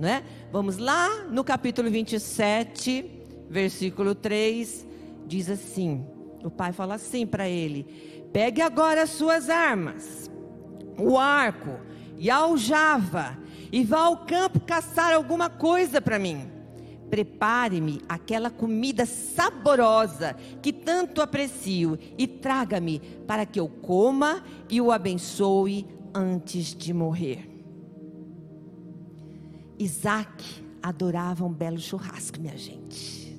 né? 0.02 0.25
Vamos 0.50 0.78
lá 0.78 1.26
no 1.30 1.44
capítulo 1.44 1.88
27, 1.88 3.09
versículo 3.49 4.16
3, 4.16 4.85
diz 5.28 5.49
assim: 5.49 6.04
o 6.42 6.50
pai 6.50 6.73
fala 6.73 6.94
assim 6.94 7.25
para 7.25 7.49
ele: 7.49 7.87
pegue 8.32 8.61
agora 8.61 9.02
as 9.02 9.11
suas 9.11 9.49
armas, 9.49 10.28
o 10.99 11.16
arco 11.16 11.78
e 12.18 12.28
a 12.28 12.38
aljava, 12.38 13.38
e 13.71 13.85
vá 13.85 14.00
ao 14.00 14.26
campo 14.26 14.59
caçar 14.59 15.14
alguma 15.14 15.49
coisa 15.49 16.00
para 16.00 16.18
mim 16.18 16.50
prepare-me 17.09 18.00
aquela 18.09 18.49
comida 18.49 19.04
saborosa 19.04 20.35
que 20.62 20.73
tanto 20.73 21.21
aprecio 21.21 21.99
e 22.16 22.26
traga-me 22.26 23.00
para 23.26 23.44
que 23.44 23.61
eu 23.61 23.68
coma 23.68 24.42
e 24.71 24.80
o 24.80 24.90
abençoe 24.90 25.87
antes 26.14 26.75
de 26.75 26.94
morrer. 26.94 27.51
Isaac 29.82 30.64
adorava 30.82 31.44
um 31.44 31.52
belo 31.52 31.78
churrasco, 31.78 32.40
minha 32.40 32.56
gente. 32.56 33.38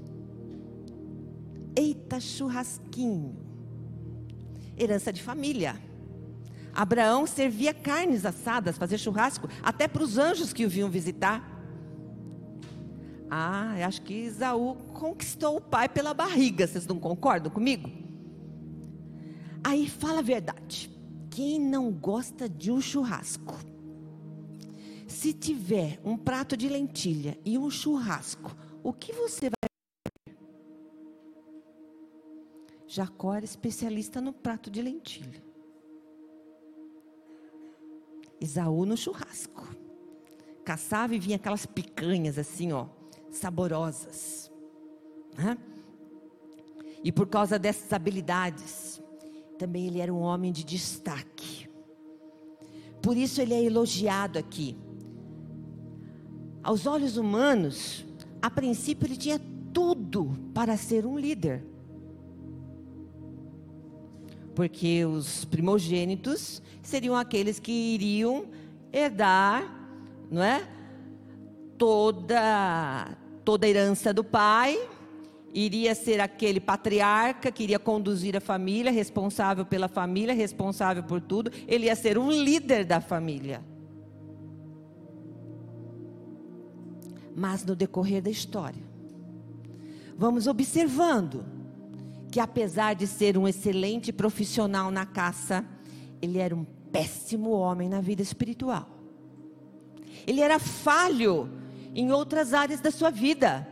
Eita, 1.75 2.19
churrasquinho. 2.19 3.35
Herança 4.77 5.12
de 5.12 5.21
família. 5.21 5.79
Abraão 6.73 7.25
servia 7.27 7.73
carnes 7.73 8.25
assadas, 8.25 8.77
fazia 8.77 8.97
churrasco, 8.97 9.47
até 9.62 9.88
para 9.88 10.03
os 10.03 10.17
anjos 10.17 10.51
que 10.51 10.65
o 10.65 10.69
vinham 10.69 10.89
visitar. 10.89 11.50
Ah, 13.29 13.75
acho 13.85 14.01
que 14.01 14.13
Isaú 14.13 14.75
conquistou 14.93 15.57
o 15.57 15.62
pai 15.62 15.88
pela 15.88 16.13
barriga, 16.13 16.67
vocês 16.67 16.85
não 16.85 17.00
concordam 17.00 17.51
comigo? 17.51 17.89
Aí 19.63 19.88
fala 19.88 20.19
a 20.19 20.23
verdade. 20.23 20.91
Quem 21.29 21.59
não 21.59 21.91
gosta 21.91 22.50
de 22.50 22.71
um 22.71 22.81
churrasco? 22.81 23.73
Se 25.13 25.32
tiver 25.32 26.01
um 26.03 26.17
prato 26.17 26.58
de 26.58 26.67
lentilha 26.67 27.38
e 27.46 27.55
um 27.55 27.70
churrasco, 27.70 28.51
o 28.82 28.91
que 28.91 29.13
você 29.13 29.48
vai 29.48 29.70
Jacó 32.88 33.36
era 33.36 33.46
especialista 33.46 34.20
no 34.20 34.34
prato 34.34 34.72
de 34.72 34.82
lentilha. 34.82 35.43
Isaú 38.41 38.88
no 38.88 38.98
churrasco. 38.98 39.63
Caçava 40.65 41.13
e 41.13 41.20
vinha 41.20 41.36
aquelas 41.36 41.67
picanhas 41.67 42.39
assim, 42.39 42.74
ó 42.74 42.88
saborosas. 43.29 44.51
Né? 45.38 45.55
E 47.03 47.12
por 47.12 47.27
causa 47.27 47.60
dessas 47.60 47.93
habilidades, 47.93 49.00
também 49.60 49.86
ele 49.88 50.00
era 50.00 50.12
um 50.12 50.22
homem 50.22 50.51
de 50.51 50.63
destaque. 50.63 51.70
Por 53.00 53.15
isso 53.15 53.39
ele 53.39 53.53
é 53.53 53.63
elogiado 53.63 54.39
aqui. 54.39 54.75
Aos 56.63 56.86
olhos 56.86 57.17
humanos, 57.17 58.05
a 58.41 58.50
princípio 58.50 59.05
ele 59.05 59.17
tinha 59.17 59.41
tudo 59.74 60.32
para 60.53 60.77
ser 60.77 61.05
um 61.05 61.20
líder. 61.20 61.62
Porque 64.55 65.03
os 65.03 65.43
primogênitos 65.46 66.62
seriam 66.82 67.15
aqueles 67.15 67.60
que 67.60 67.72
iriam 67.72 68.46
herdar, 68.93 69.63
não 70.32 70.41
é? 70.43 70.65
Toda 71.77 73.17
toda 73.43 73.65
a 73.65 73.70
herança 73.70 74.13
do 74.13 74.24
pai 74.24 74.79
iria 75.53 75.93
ser 75.93 76.22
aquele 76.22 76.62
patriarca 76.62 77.51
que 77.51 77.63
iria 77.63 77.77
conduzir 77.77 78.38
a 78.38 78.41
família, 78.41 78.91
responsável 78.91 79.65
pela 79.65 79.89
família, 79.89 80.34
responsável 80.34 81.03
por 81.03 81.20
tudo. 81.20 81.51
Ele 81.67 81.88
ia 81.88 81.96
ser 81.96 82.17
um 82.17 82.32
líder 82.32 82.86
da 82.86 83.01
família. 83.01 83.62
Mas 87.36 87.66
no 87.66 87.75
decorrer 87.75 88.22
da 88.22 88.30
história, 88.30 88.84
vamos 90.18 90.48
observando 90.48 91.46
que 92.32 92.40
apesar 92.40 92.96
de 92.96 93.06
ser 93.06 93.38
um 93.38 93.48
excelente 93.48 94.12
profissional 94.12 94.90
na 94.90 95.06
caça, 95.06 95.66
ele 96.22 96.40
era 96.40 96.56
um 96.56 96.63
péssimo 96.92 97.52
homem 97.52 97.90
na 97.90 98.02
vida 98.02 98.22
espiritual. 98.22 98.90
Ele 100.25 100.42
era 100.42 100.60
falho 100.60 101.50
em 101.94 102.12
outras 102.12 102.54
áreas 102.54 102.80
da 102.80 102.92
sua 102.92 103.10
vida. 103.10 103.68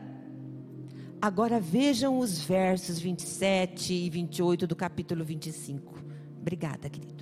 Agora 1.22 1.60
vejam 1.60 2.20
os 2.20 2.42
versos 2.42 3.00
27 3.00 3.94
e 3.94 4.10
28 4.10 4.66
do 4.68 4.76
capítulo 4.76 5.24
25. 5.24 6.04
Obrigada, 6.40 6.90
querido. 6.90 7.21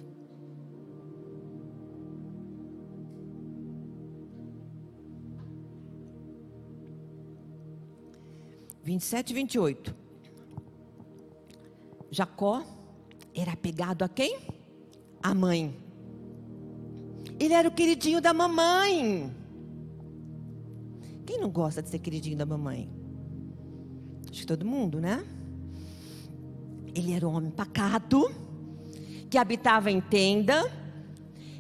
Vinte 8.90 9.02
e 9.02 9.06
sete 9.06 9.30
e 9.30 9.34
vinte 9.36 9.54
e 9.54 9.60
oito. 9.60 9.96
Jacó 12.10 12.64
era 13.36 13.52
apegado 13.52 14.02
a 14.02 14.10
quem? 14.10 14.40
A 15.22 15.32
mãe. 15.36 15.78
Ele 17.40 17.54
era 17.54 17.68
o 17.68 17.72
queridinho 17.72 18.20
da 18.20 18.34
mamãe. 18.34 19.32
Quem 21.24 21.40
não 21.40 21.52
gosta 21.52 21.84
de 21.84 21.90
ser 21.90 22.00
queridinho 22.00 22.36
da 22.36 22.48
mamãe? 22.48 22.90
Acho 24.28 24.40
que 24.42 24.48
todo 24.48 24.66
mundo, 24.66 25.00
né? 25.00 25.24
Ele 26.96 27.14
era 27.14 27.28
um 27.28 27.36
homem 27.36 27.52
pacato, 27.52 28.28
que 29.30 29.38
habitava 29.38 29.92
em 29.92 30.02
tenda, 30.02 30.68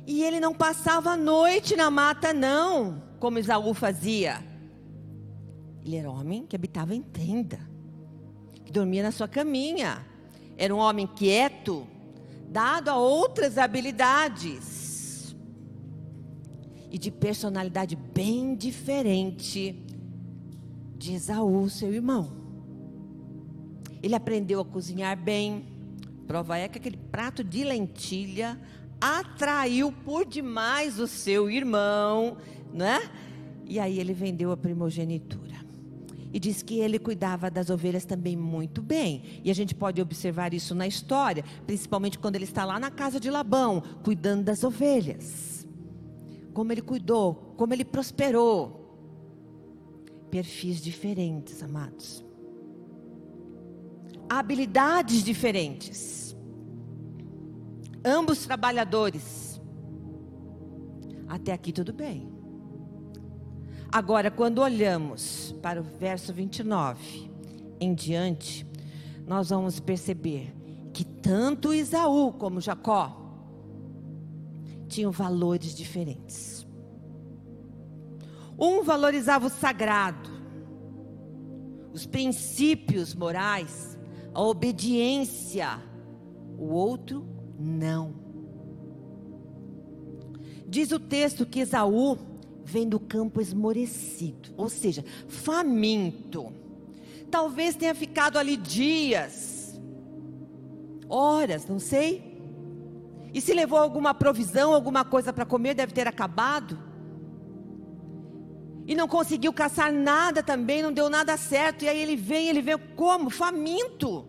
e 0.07 0.23
ele 0.23 0.39
não 0.39 0.55
passava 0.55 1.11
a 1.11 1.15
noite 1.15 1.75
na 1.75 1.91
mata, 1.91 2.33
não, 2.33 3.03
como 3.19 3.37
Isaú 3.37 3.75
fazia. 3.75 4.48
Ele 5.83 5.95
era 5.95 6.09
homem 6.09 6.45
que 6.45 6.55
habitava 6.55 6.93
em 6.93 7.01
tenda, 7.01 7.59
que 8.65 8.71
dormia 8.71 9.03
na 9.03 9.11
sua 9.11 9.27
caminha. 9.27 10.05
Era 10.57 10.75
um 10.75 10.79
homem 10.79 11.07
quieto, 11.07 11.87
dado 12.49 12.89
a 12.89 12.97
outras 12.97 13.57
habilidades 13.57 15.35
e 16.91 16.97
de 16.97 17.11
personalidade 17.11 17.95
bem 17.95 18.55
diferente 18.55 19.85
de 20.97 21.13
Esaú, 21.13 21.69
seu 21.69 21.93
irmão. 21.93 22.31
Ele 24.01 24.15
aprendeu 24.15 24.59
a 24.59 24.65
cozinhar 24.65 25.17
bem. 25.17 25.65
Prova 26.27 26.57
é 26.57 26.67
que 26.67 26.77
aquele 26.77 26.97
prato 26.97 27.43
de 27.43 27.63
lentilha 27.63 28.59
atraiu 28.99 29.91
por 29.91 30.25
demais 30.25 30.99
o 30.99 31.07
seu 31.07 31.49
irmão, 31.49 32.37
né? 32.73 32.99
E 33.65 33.79
aí 33.79 33.99
ele 33.99 34.13
vendeu 34.13 34.51
a 34.51 34.57
primogenitura 34.57 35.48
e 36.31 36.39
diz 36.39 36.61
que 36.61 36.79
ele 36.79 36.99
cuidava 36.99 37.49
das 37.49 37.69
ovelhas 37.69 38.05
também 38.05 38.35
muito 38.35 38.81
bem. 38.81 39.41
E 39.43 39.49
a 39.49 39.53
gente 39.53 39.73
pode 39.73 40.01
observar 40.01 40.53
isso 40.53 40.75
na 40.75 40.87
história, 40.87 41.43
principalmente 41.65 42.19
quando 42.19 42.35
ele 42.35 42.43
está 42.43 42.65
lá 42.65 42.79
na 42.79 42.91
casa 42.91 43.19
de 43.19 43.29
Labão, 43.29 43.81
cuidando 44.03 44.43
das 44.43 44.63
ovelhas. 44.63 45.67
Como 46.53 46.71
ele 46.71 46.81
cuidou, 46.81 47.53
como 47.57 47.73
ele 47.73 47.85
prosperou. 47.85 48.77
Perfis 50.29 50.79
diferentes, 50.81 51.63
amados. 51.63 52.23
Habilidades 54.29 55.23
diferentes. 55.23 56.35
Ambos 58.05 58.45
trabalhadores. 58.45 59.59
Até 61.27 61.51
aqui 61.51 61.71
tudo 61.71 61.91
bem. 61.91 62.38
Agora, 63.91 64.29
quando 64.29 64.59
olhamos 64.59 65.55
para 65.63 65.81
o 65.81 65.83
verso 65.83 66.31
29 66.31 67.31
em 67.79 67.95
diante, 67.95 68.63
nós 69.25 69.49
vamos 69.49 69.79
perceber 69.79 70.53
que 70.93 71.03
tanto 71.03 71.73
Isaú 71.73 72.31
como 72.33 72.61
Jacó 72.61 73.17
tinham 74.87 75.11
valores 75.11 75.73
diferentes. 75.75 76.67
Um 78.59 78.83
valorizava 78.83 79.47
o 79.47 79.49
sagrado, 79.49 80.29
os 81.91 82.05
princípios 82.05 83.15
morais, 83.15 83.97
a 84.33 84.41
obediência, 84.43 85.81
o 86.59 86.65
outro 86.65 87.25
não. 87.57 88.13
Diz 90.67 90.91
o 90.91 90.99
texto 90.99 91.45
que 91.45 91.61
Esaú 91.61 92.28
vem 92.69 92.87
do 92.87 92.99
campo 92.99 93.41
esmorecido, 93.41 94.53
ou 94.55 94.69
seja, 94.69 95.03
faminto. 95.27 96.53
Talvez 97.31 97.75
tenha 97.75 97.95
ficado 97.95 98.37
ali 98.37 98.55
dias, 98.55 99.79
horas, 101.07 101.65
não 101.65 101.79
sei. 101.79 102.29
E 103.33 103.41
se 103.41 103.53
levou 103.53 103.77
alguma 103.77 104.13
provisão, 104.13 104.73
alguma 104.73 105.03
coisa 105.03 105.33
para 105.33 105.45
comer, 105.45 105.73
deve 105.73 105.93
ter 105.93 106.07
acabado. 106.07 106.77
E 108.87 108.95
não 108.95 109.07
conseguiu 109.07 109.53
caçar 109.53 109.91
nada 109.91 110.41
também, 110.41 110.81
não 110.81 110.91
deu 110.91 111.09
nada 111.09 111.37
certo. 111.37 111.85
E 111.85 111.89
aí 111.89 111.99
ele 111.99 112.15
vem, 112.15 112.47
ele 112.47 112.61
vem 112.61 112.77
como? 112.95 113.29
Faminto. 113.29 114.27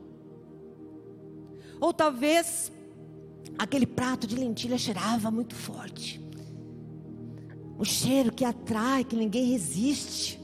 Ou 1.81 1.95
talvez 1.95 2.71
aquele 3.59 3.87
prato 3.87 4.27
de 4.27 4.37
lentilha 4.37 4.77
cheirava 4.77 5.31
muito 5.31 5.55
forte 5.55 6.30
um 7.81 7.85
cheiro 7.85 8.31
que 8.31 8.45
atrai, 8.45 9.03
que 9.03 9.17
ninguém 9.17 9.47
resiste. 9.47 10.39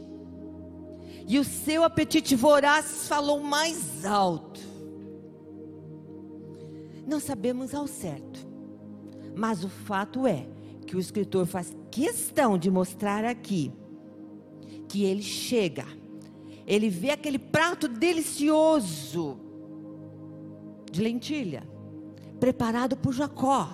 E 1.29 1.38
o 1.38 1.44
seu 1.44 1.85
apetite 1.85 2.35
voraz 2.35 3.07
falou 3.07 3.40
mais 3.40 4.07
alto. 4.07 4.61
Não 7.07 7.20
sabemos 7.20 7.75
ao 7.75 7.87
certo, 7.87 8.40
mas 9.37 9.62
o 9.62 9.68
fato 9.68 10.27
é 10.27 10.49
que 10.87 10.96
o 10.96 10.99
escritor 10.99 11.44
faz 11.44 11.77
questão 11.90 12.57
de 12.57 12.70
mostrar 12.70 13.22
aqui 13.22 13.70
que 14.88 15.05
ele 15.05 15.22
chega, 15.22 15.85
ele 16.66 16.88
vê 16.88 17.11
aquele 17.11 17.38
prato 17.38 17.87
delicioso 17.87 19.38
de 20.90 21.03
lentilha, 21.03 21.68
preparado 22.40 22.96
por 22.96 23.12
Jacó, 23.12 23.68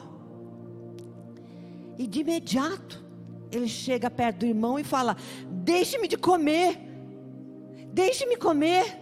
e 1.97 2.07
de 2.07 2.21
imediato 2.21 3.02
ele 3.53 3.69
chega 3.69 4.11
perto 4.11 4.39
do 4.39 4.47
irmão 4.47 4.79
e 4.79 4.85
fala: 4.85 5.17
Deixe-me 5.47 6.09
de 6.09 6.17
comer, 6.17 6.81
deixe-me 7.93 8.37
comer, 8.37 8.99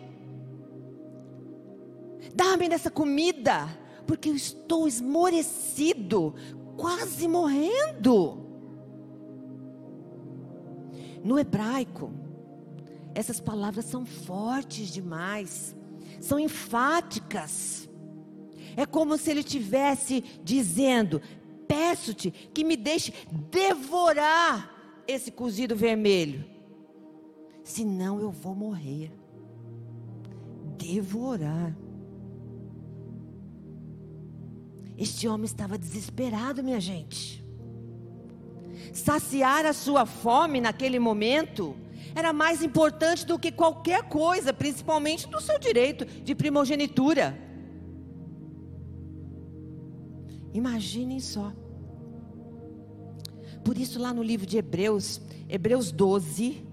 dá-me 2.34 2.68
dessa 2.68 2.90
comida, 2.90 3.68
porque 4.06 4.28
eu 4.28 4.34
estou 4.34 4.88
esmorecido, 4.88 6.34
quase 6.76 7.28
morrendo. 7.28 8.38
No 11.22 11.38
hebraico, 11.38 12.12
essas 13.14 13.40
palavras 13.40 13.84
são 13.84 14.04
fortes 14.04 14.88
demais, 14.88 15.76
são 16.20 16.40
enfáticas. 16.40 17.88
É 18.76 18.86
como 18.86 19.16
se 19.16 19.30
ele 19.30 19.40
estivesse 19.40 20.24
dizendo: 20.42 21.20
peço-te 21.70 22.32
que 22.52 22.64
me 22.64 22.76
deixe 22.76 23.14
devorar 23.48 24.74
esse 25.06 25.30
cozido 25.30 25.76
vermelho. 25.76 26.44
Senão 27.62 28.18
eu 28.20 28.32
vou 28.32 28.56
morrer. 28.56 29.12
Devorar. 30.76 31.76
Este 34.98 35.28
homem 35.28 35.44
estava 35.44 35.78
desesperado, 35.78 36.64
minha 36.64 36.80
gente. 36.80 37.44
Saciar 38.92 39.64
a 39.64 39.72
sua 39.72 40.04
fome 40.04 40.60
naquele 40.60 40.98
momento 40.98 41.76
era 42.16 42.32
mais 42.32 42.64
importante 42.64 43.24
do 43.24 43.38
que 43.38 43.52
qualquer 43.52 44.02
coisa, 44.08 44.52
principalmente 44.52 45.28
do 45.28 45.40
seu 45.40 45.56
direito 45.60 46.04
de 46.04 46.34
primogenitura. 46.34 47.38
Imaginem 50.52 51.20
só. 51.20 51.52
Por 53.64 53.76
isso, 53.76 53.98
lá 53.98 54.12
no 54.12 54.22
livro 54.22 54.46
de 54.46 54.56
Hebreus, 54.58 55.20
Hebreus 55.48 55.92
12, 55.92 56.64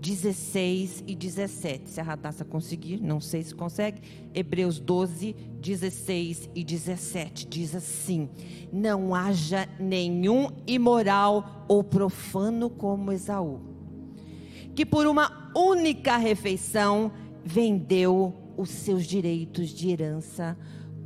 16 0.00 1.04
e 1.06 1.14
17. 1.14 1.90
Se 1.90 2.00
a 2.00 2.02
Radassa 2.02 2.44
conseguir, 2.44 3.00
não 3.00 3.20
sei 3.20 3.42
se 3.42 3.54
consegue. 3.54 4.00
Hebreus 4.34 4.80
12, 4.80 5.34
16 5.60 6.50
e 6.54 6.64
17 6.64 7.46
diz 7.46 7.74
assim: 7.74 8.28
Não 8.72 9.14
haja 9.14 9.68
nenhum 9.78 10.48
imoral 10.66 11.66
ou 11.68 11.84
profano 11.84 12.70
como 12.70 13.12
Esaú, 13.12 13.60
que 14.74 14.86
por 14.86 15.06
uma 15.06 15.52
única 15.54 16.16
refeição 16.16 17.12
vendeu 17.44 18.34
os 18.56 18.70
seus 18.70 19.04
direitos 19.04 19.68
de 19.68 19.90
herança 19.90 20.56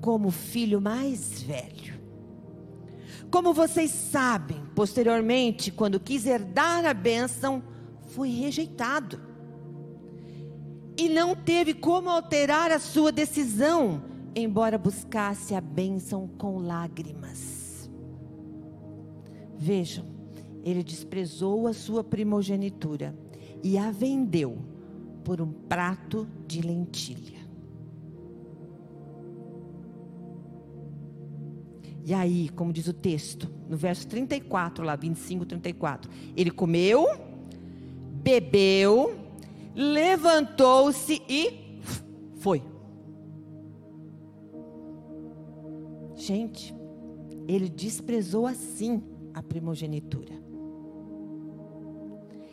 como 0.00 0.30
filho 0.30 0.80
mais 0.80 1.42
velho. 1.42 1.94
Como 3.34 3.52
vocês 3.52 3.90
sabem, 3.90 4.62
posteriormente, 4.76 5.72
quando 5.72 5.98
quis 5.98 6.24
herdar 6.24 6.86
a 6.86 6.94
bênção, 6.94 7.64
foi 8.10 8.28
rejeitado. 8.28 9.20
E 10.96 11.08
não 11.08 11.34
teve 11.34 11.74
como 11.74 12.08
alterar 12.08 12.70
a 12.70 12.78
sua 12.78 13.10
decisão, 13.10 14.04
embora 14.36 14.78
buscasse 14.78 15.52
a 15.52 15.60
bênção 15.60 16.28
com 16.38 16.58
lágrimas. 16.58 17.90
Vejam, 19.58 20.06
ele 20.62 20.84
desprezou 20.84 21.66
a 21.66 21.72
sua 21.72 22.04
primogenitura 22.04 23.18
e 23.64 23.76
a 23.76 23.90
vendeu 23.90 24.58
por 25.24 25.40
um 25.40 25.50
prato 25.50 26.28
de 26.46 26.60
lentilha. 26.60 27.33
E 32.04 32.12
aí, 32.12 32.50
como 32.50 32.72
diz 32.72 32.86
o 32.86 32.92
texto, 32.92 33.50
no 33.68 33.76
verso 33.78 34.06
34, 34.06 34.84
lá 34.84 34.94
25, 34.94 35.46
34, 35.46 36.10
ele 36.36 36.50
comeu, 36.50 37.06
bebeu, 38.22 39.16
levantou-se 39.74 41.22
e 41.26 41.80
foi. 42.36 42.62
Gente, 46.14 46.74
ele 47.48 47.70
desprezou 47.70 48.46
assim 48.46 49.02
a 49.32 49.42
primogenitura. 49.42 50.34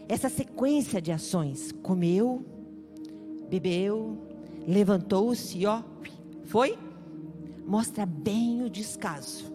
Essa 0.08 0.30
sequência 0.30 1.02
de 1.02 1.12
ações, 1.12 1.74
comeu, 1.84 2.46
bebeu, 3.50 4.18
levantou-se, 4.66 5.66
ó, 5.66 5.84
foi, 6.46 6.78
mostra 7.72 8.06
bem 8.06 8.66
o 8.66 8.70
descaso. 8.70 9.46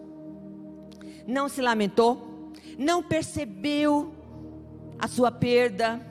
Não 1.27 1.47
se 1.47 1.61
lamentou, 1.61 2.51
não 2.75 3.03
percebeu 3.03 4.11
a 4.97 5.07
sua 5.07 5.29
perda, 5.29 6.01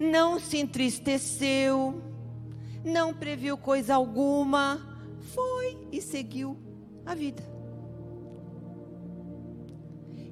não 0.00 0.40
se 0.40 0.58
entristeceu, 0.58 2.02
não 2.84 3.14
previu 3.14 3.56
coisa 3.56 3.94
alguma, 3.94 4.98
foi 5.20 5.78
e 5.92 6.02
seguiu 6.02 6.56
a 7.04 7.14
vida. 7.14 7.44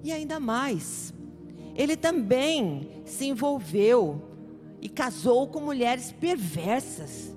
E 0.02 0.10
ainda 0.10 0.40
mais, 0.40 1.14
ele 1.76 1.96
também 1.96 3.02
se 3.04 3.26
envolveu 3.26 4.20
e 4.80 4.88
casou 4.88 5.46
com 5.46 5.60
mulheres 5.60 6.10
perversas 6.10 7.32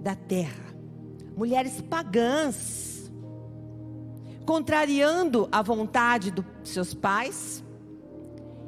da 0.00 0.14
terra, 0.14 0.67
mulheres 1.38 1.80
pagãs, 1.80 3.08
contrariando 4.44 5.48
a 5.52 5.62
vontade 5.62 6.32
dos 6.32 6.44
seus 6.64 6.94
pais 6.94 7.62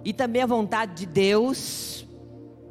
e 0.04 0.12
também 0.12 0.40
a 0.40 0.46
vontade 0.46 0.94
de 0.94 1.06
Deus, 1.06 2.06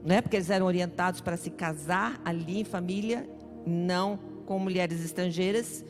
né? 0.01 0.21
Porque 0.21 0.37
eles 0.37 0.49
eram 0.49 0.67
orientados 0.67 1.19
para 1.19 1.35
se 1.35 1.49
casar 1.49 2.17
ali 2.23 2.61
em 2.61 2.63
família, 2.63 3.29
não 3.67 4.17
com 4.45 4.57
mulheres 4.57 5.03
estrangeiras. 5.03 5.83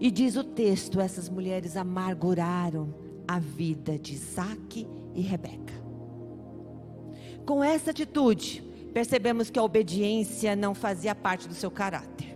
E 0.00 0.10
diz 0.10 0.34
o 0.34 0.44
texto: 0.44 0.98
essas 0.98 1.28
mulheres 1.28 1.76
amarguraram 1.76 2.94
a 3.28 3.38
vida 3.38 3.98
de 3.98 4.14
Isaac 4.14 4.88
e 5.14 5.20
Rebeca. 5.20 5.74
Com 7.44 7.62
essa 7.62 7.90
atitude, 7.90 8.62
percebemos 8.94 9.50
que 9.50 9.58
a 9.58 9.62
obediência 9.62 10.56
não 10.56 10.74
fazia 10.74 11.14
parte 11.14 11.46
do 11.46 11.54
seu 11.54 11.70
caráter. 11.70 12.31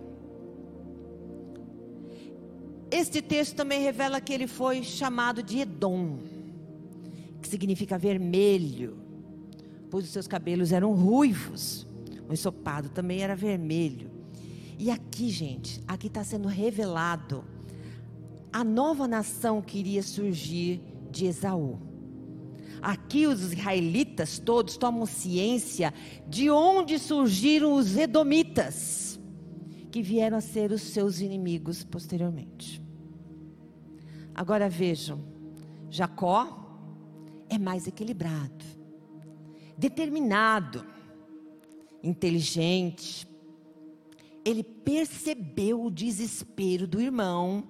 Este 2.97 3.21
texto 3.21 3.55
também 3.55 3.79
revela 3.79 4.19
que 4.19 4.33
ele 4.33 4.47
foi 4.47 4.81
chamado 4.81 5.43
de 5.43 5.59
Edom, 5.59 6.17
que 7.39 7.47
significa 7.47 7.95
vermelho, 7.95 8.97
pois 9.91 10.03
os 10.05 10.09
seus 10.09 10.27
cabelos 10.27 10.71
eram 10.71 10.95
ruivos, 10.95 11.85
o 12.27 12.33
ensopado 12.33 12.89
também 12.89 13.21
era 13.21 13.35
vermelho. 13.35 14.09
E 14.79 14.89
aqui, 14.89 15.29
gente, 15.29 15.79
aqui 15.87 16.07
está 16.07 16.23
sendo 16.23 16.47
revelado 16.47 17.45
a 18.51 18.63
nova 18.63 19.07
nação 19.07 19.61
que 19.61 19.77
iria 19.77 20.01
surgir 20.01 20.81
de 21.11 21.27
Esaú. 21.27 21.77
Aqui 22.81 23.27
os 23.27 23.43
israelitas 23.43 24.39
todos 24.39 24.75
tomam 24.75 25.05
ciência 25.05 25.93
de 26.27 26.49
onde 26.49 26.97
surgiram 26.97 27.75
os 27.75 27.95
edomitas, 27.95 29.19
que 29.91 30.01
vieram 30.01 30.39
a 30.39 30.41
ser 30.41 30.71
os 30.71 30.81
seus 30.81 31.19
inimigos 31.21 31.83
posteriormente. 31.83 32.86
Agora 34.37 34.69
vejam, 34.69 35.25
Jacó 35.89 36.63
é 37.49 37.57
mais 37.57 37.87
equilibrado, 37.87 38.63
determinado, 39.75 40.85
inteligente. 42.03 43.27
Ele 44.45 44.63
percebeu 44.63 45.83
o 45.83 45.89
desespero 45.89 46.85
do 46.85 47.01
irmão 47.01 47.67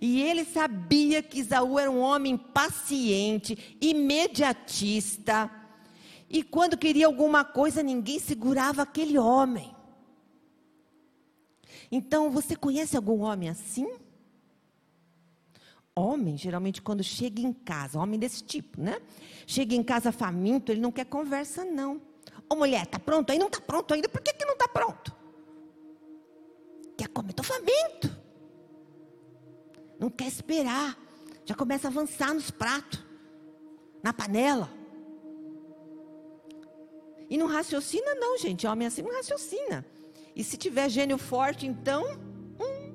e 0.00 0.22
ele 0.22 0.44
sabia 0.44 1.20
que 1.24 1.40
Isaú 1.40 1.76
era 1.76 1.90
um 1.90 1.98
homem 1.98 2.36
paciente, 2.36 3.76
imediatista. 3.80 5.50
E 6.30 6.44
quando 6.44 6.78
queria 6.78 7.06
alguma 7.06 7.44
coisa, 7.44 7.82
ninguém 7.82 8.20
segurava 8.20 8.82
aquele 8.82 9.18
homem. 9.18 9.74
Então, 11.90 12.30
você 12.30 12.54
conhece 12.54 12.96
algum 12.96 13.22
homem 13.22 13.48
assim? 13.48 14.05
Homem, 15.98 16.36
geralmente, 16.36 16.82
quando 16.82 17.02
chega 17.02 17.40
em 17.40 17.52
casa, 17.52 17.98
homem 17.98 18.20
desse 18.20 18.44
tipo, 18.44 18.80
né? 18.80 19.00
Chega 19.46 19.74
em 19.74 19.82
casa 19.82 20.12
faminto, 20.12 20.70
ele 20.70 20.80
não 20.80 20.92
quer 20.92 21.06
conversa, 21.06 21.64
não. 21.64 22.00
Ô 22.50 22.54
mulher, 22.54 22.86
tá 22.86 22.98
pronto? 22.98 23.30
Aí 23.30 23.38
não 23.38 23.48
tá 23.48 23.60
pronto 23.60 23.94
ainda. 23.94 24.08
Por 24.08 24.20
que, 24.20 24.32
que 24.32 24.44
não 24.44 24.56
tá 24.56 24.68
pronto? 24.68 25.14
Quer 26.96 27.08
comer? 27.08 27.32
Tô 27.32 27.42
faminto 27.42 28.26
não 29.98 30.10
quer 30.10 30.26
esperar, 30.26 30.96
já 31.44 31.54
começa 31.54 31.88
a 31.88 31.90
avançar 31.90 32.32
nos 32.34 32.50
pratos, 32.50 33.02
na 34.02 34.12
panela. 34.12 34.70
E 37.28 37.36
não 37.36 37.46
raciocina, 37.46 38.14
não, 38.14 38.38
gente. 38.38 38.66
Homem 38.66 38.86
assim 38.86 39.02
não 39.02 39.12
raciocina. 39.12 39.84
E 40.34 40.44
se 40.44 40.56
tiver 40.56 40.88
gênio 40.88 41.18
forte, 41.18 41.66
então, 41.66 42.04
hum, 42.60 42.94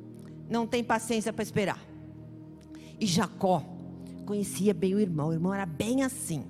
não 0.49 0.65
tem 0.65 0.83
paciência 0.83 1.33
para 1.33 1.43
esperar. 1.43 1.90
E 3.01 3.07
Jacó 3.07 3.65
conhecia 4.27 4.75
bem 4.75 4.93
o 4.93 4.99
irmão, 4.99 5.29
o 5.29 5.33
irmão 5.33 5.51
era 5.51 5.65
bem 5.65 6.03
assim. 6.03 6.45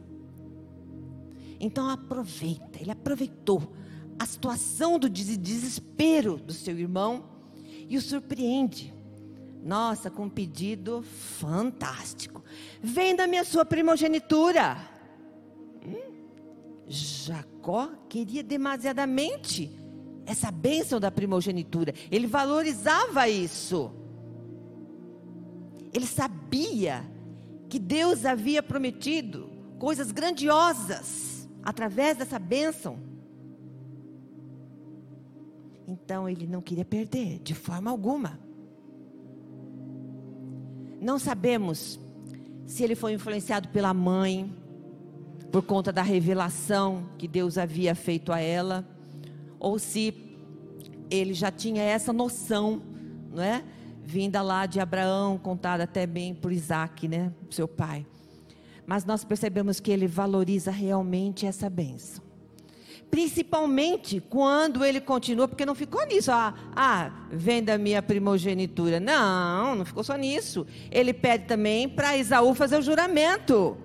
Então 1.58 1.90
aproveita, 1.90 2.78
ele 2.82 2.92
aproveitou 2.92 3.74
a 4.20 4.26
situação 4.26 5.00
do 5.00 5.10
desespero 5.10 6.36
do 6.36 6.52
seu 6.52 6.78
irmão 6.78 7.24
e 7.88 7.96
o 7.96 8.02
surpreende. 8.02 8.94
Nossa, 9.64 10.12
com 10.12 10.24
um 10.24 10.30
pedido 10.30 11.04
fantástico. 11.40 12.44
Venda-me 12.84 13.38
a 13.38 13.46
sua 13.46 13.64
primogenitura. 13.64 14.78
Hum? 15.86 16.12
Jacó 16.88 17.92
queria 18.10 18.44
demasiadamente 18.44 19.72
essa 20.26 20.52
bênção 20.52 21.00
da 21.00 21.10
primogenitura. 21.10 21.94
Ele 22.12 22.28
valorizava 22.28 23.30
isso. 23.30 24.01
Ele 25.93 26.06
sabia 26.06 27.04
que 27.69 27.80
Deus 27.80 28.25
havia 28.25 28.62
prometido 28.62 29.49
coisas 29.80 30.12
grandiosas 30.12 31.49
através 31.63 32.17
dessa 32.17 32.38
bênção. 32.38 32.99
Então 35.88 36.27
ele 36.27 36.47
não 36.47 36.62
queria 36.62 36.86
perder 36.86 37.39
de 37.39 37.54
forma 37.54 37.89
alguma. 37.89 38.39
Não 41.01 41.17
sabemos 41.17 41.99
se 42.65 42.84
ele 42.84 42.95
foi 42.95 43.13
influenciado 43.13 43.67
pela 43.69 43.93
mãe, 43.93 44.54
por 45.51 45.62
conta 45.63 45.91
da 45.91 46.01
revelação 46.01 47.10
que 47.17 47.27
Deus 47.27 47.58
havia 47.58 47.93
feito 47.93 48.32
a 48.32 48.39
ela, 48.39 48.88
ou 49.60 49.77
se 49.77 50.13
ele 51.10 51.34
já 51.34 51.51
tinha 51.51 51.84
essa 51.84 52.13
noção, 52.13 52.82
não 53.30 53.43
é? 53.43 53.63
Vinda 54.12 54.41
lá 54.41 54.65
de 54.65 54.82
Abraão, 54.82 55.38
contada 55.38 55.86
até 55.86 56.06
bem 56.06 56.36
por 56.36 56.52
Isaac, 56.52 57.08
né? 57.08 57.32
Seu 57.50 57.65
pai. 57.65 58.06
Mas 58.86 59.06
nós 59.06 59.24
percebemos 59.24 59.80
que 59.80 59.89
ele 59.89 60.06
valoriza 60.06 60.69
realmente 60.69 61.45
essa 61.45 61.69
bênção. 61.69 62.21
Principalmente 63.10 64.19
quando 64.19 64.84
ele 64.84 65.00
continua, 65.00 65.47
porque 65.47 65.65
não 65.65 65.74
ficou 65.74 66.06
nisso, 66.06 66.30
ah, 66.30 66.54
ah 66.76 67.10
venda 67.32 67.78
minha 67.78 68.02
primogenitura. 68.02 69.00
Não, 69.00 69.76
não 69.76 69.86
ficou 69.86 70.04
só 70.04 70.17
nisso. 70.17 70.67
Ele 70.91 71.13
pede 71.13 71.45
também 71.45 71.88
para 71.88 72.17
Isaú 72.17 72.54
fazer 72.54 72.78
o 72.80 72.82
juramento. 72.82 73.78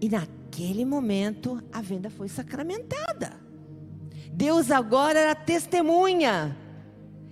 E 0.00 0.08
naquele 0.08 0.84
momento 0.84 1.62
a 1.72 1.80
venda 1.80 2.10
foi 2.10 2.26
sacramentada. 2.26 3.34
Deus 4.32 4.72
agora 4.72 5.16
era 5.16 5.34
testemunha. 5.36 6.56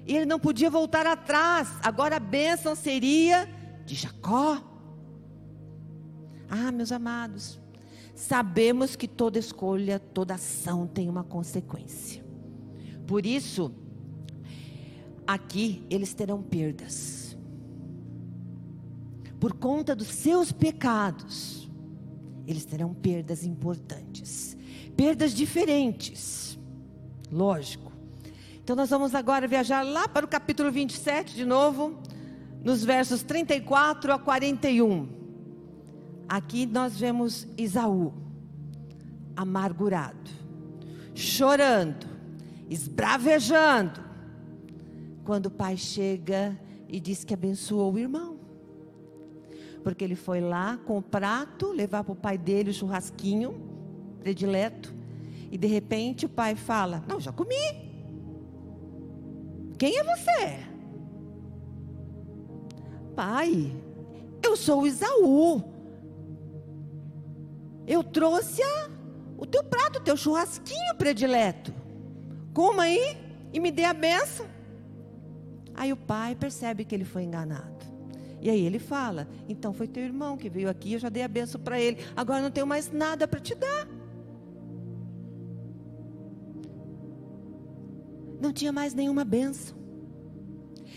E 0.06 0.16
ele 0.16 0.24
não 0.26 0.38
podia 0.38 0.70
voltar 0.70 1.04
atrás. 1.04 1.68
Agora 1.82 2.16
a 2.16 2.20
bênção 2.20 2.76
seria 2.76 3.48
de 3.84 3.94
Jacó. 3.96 4.62
Ah, 6.48 6.70
meus 6.70 6.92
amados, 6.92 7.60
sabemos 8.14 8.94
que 8.94 9.08
toda 9.08 9.38
escolha, 9.38 9.98
toda 9.98 10.34
ação 10.34 10.86
tem 10.86 11.08
uma 11.08 11.24
consequência. 11.24 12.24
Por 13.04 13.26
isso, 13.26 13.72
aqui 15.26 15.84
eles 15.90 16.14
terão 16.14 16.40
perdas. 16.40 17.36
Por 19.40 19.54
conta 19.54 19.94
dos 19.94 20.08
seus 20.08 20.52
pecados, 20.52 21.68
eles 22.46 22.64
terão 22.64 22.94
perdas 22.94 23.44
importantes, 23.44 24.56
perdas 24.96 25.32
diferentes. 25.32 26.58
Lógico. 27.30 27.95
Então 28.66 28.74
nós 28.74 28.90
vamos 28.90 29.14
agora 29.14 29.46
viajar 29.46 29.82
lá 29.82 30.08
para 30.08 30.26
o 30.26 30.28
capítulo 30.28 30.72
27 30.72 31.36
de 31.36 31.44
novo, 31.44 32.00
nos 32.64 32.84
versos 32.84 33.22
34 33.22 34.12
a 34.12 34.18
41. 34.18 35.08
Aqui 36.28 36.66
nós 36.66 36.98
vemos 36.98 37.46
Isaú 37.56 38.12
amargurado, 39.36 40.32
chorando, 41.14 42.08
esbravejando, 42.68 44.00
quando 45.22 45.46
o 45.46 45.50
pai 45.52 45.76
chega 45.76 46.60
e 46.88 46.98
diz 46.98 47.22
que 47.22 47.34
abençoou 47.34 47.92
o 47.92 47.98
irmão. 48.00 48.36
Porque 49.84 50.02
ele 50.02 50.16
foi 50.16 50.40
lá 50.40 50.76
com 50.76 50.98
o 50.98 51.02
prato, 51.02 51.70
levar 51.70 52.02
para 52.02 52.12
o 52.12 52.16
pai 52.16 52.36
dele 52.36 52.70
o 52.70 52.74
churrasquinho 52.74 53.62
predileto. 54.18 54.92
E 55.52 55.56
de 55.56 55.68
repente 55.68 56.26
o 56.26 56.28
pai 56.28 56.56
fala: 56.56 57.04
Não, 57.06 57.20
já 57.20 57.30
comi. 57.30 57.85
Quem 59.78 59.98
é 59.98 60.04
você? 60.04 60.58
Pai, 63.14 63.72
eu 64.42 64.56
sou 64.56 64.82
o 64.82 64.86
Isaú. 64.86 65.62
Eu 67.86 68.02
trouxe 68.02 68.62
a, 68.62 68.90
o 69.38 69.46
teu 69.46 69.62
prato, 69.62 69.98
o 69.98 70.02
teu 70.02 70.16
churrasquinho 70.16 70.94
predileto. 70.96 71.72
Coma 72.52 72.84
aí 72.84 73.16
e 73.52 73.60
me 73.60 73.70
dê 73.70 73.84
a 73.84 73.92
benção. 73.94 74.46
Aí 75.74 75.92
o 75.92 75.96
pai 75.96 76.34
percebe 76.34 76.84
que 76.84 76.94
ele 76.94 77.04
foi 77.04 77.22
enganado. 77.22 77.84
E 78.40 78.50
aí 78.50 78.64
ele 78.64 78.78
fala: 78.78 79.28
Então 79.48 79.72
foi 79.72 79.86
teu 79.86 80.02
irmão 80.02 80.36
que 80.36 80.48
veio 80.48 80.68
aqui, 80.68 80.94
eu 80.94 80.98
já 80.98 81.08
dei 81.08 81.22
a 81.22 81.28
benção 81.28 81.60
para 81.60 81.80
ele. 81.80 82.04
Agora 82.16 82.42
não 82.42 82.50
tenho 82.50 82.66
mais 82.66 82.90
nada 82.90 83.28
para 83.28 83.40
te 83.40 83.54
dar. 83.54 83.86
Não 88.46 88.52
tinha 88.52 88.70
mais 88.70 88.94
nenhuma 88.94 89.24
benção. 89.24 89.76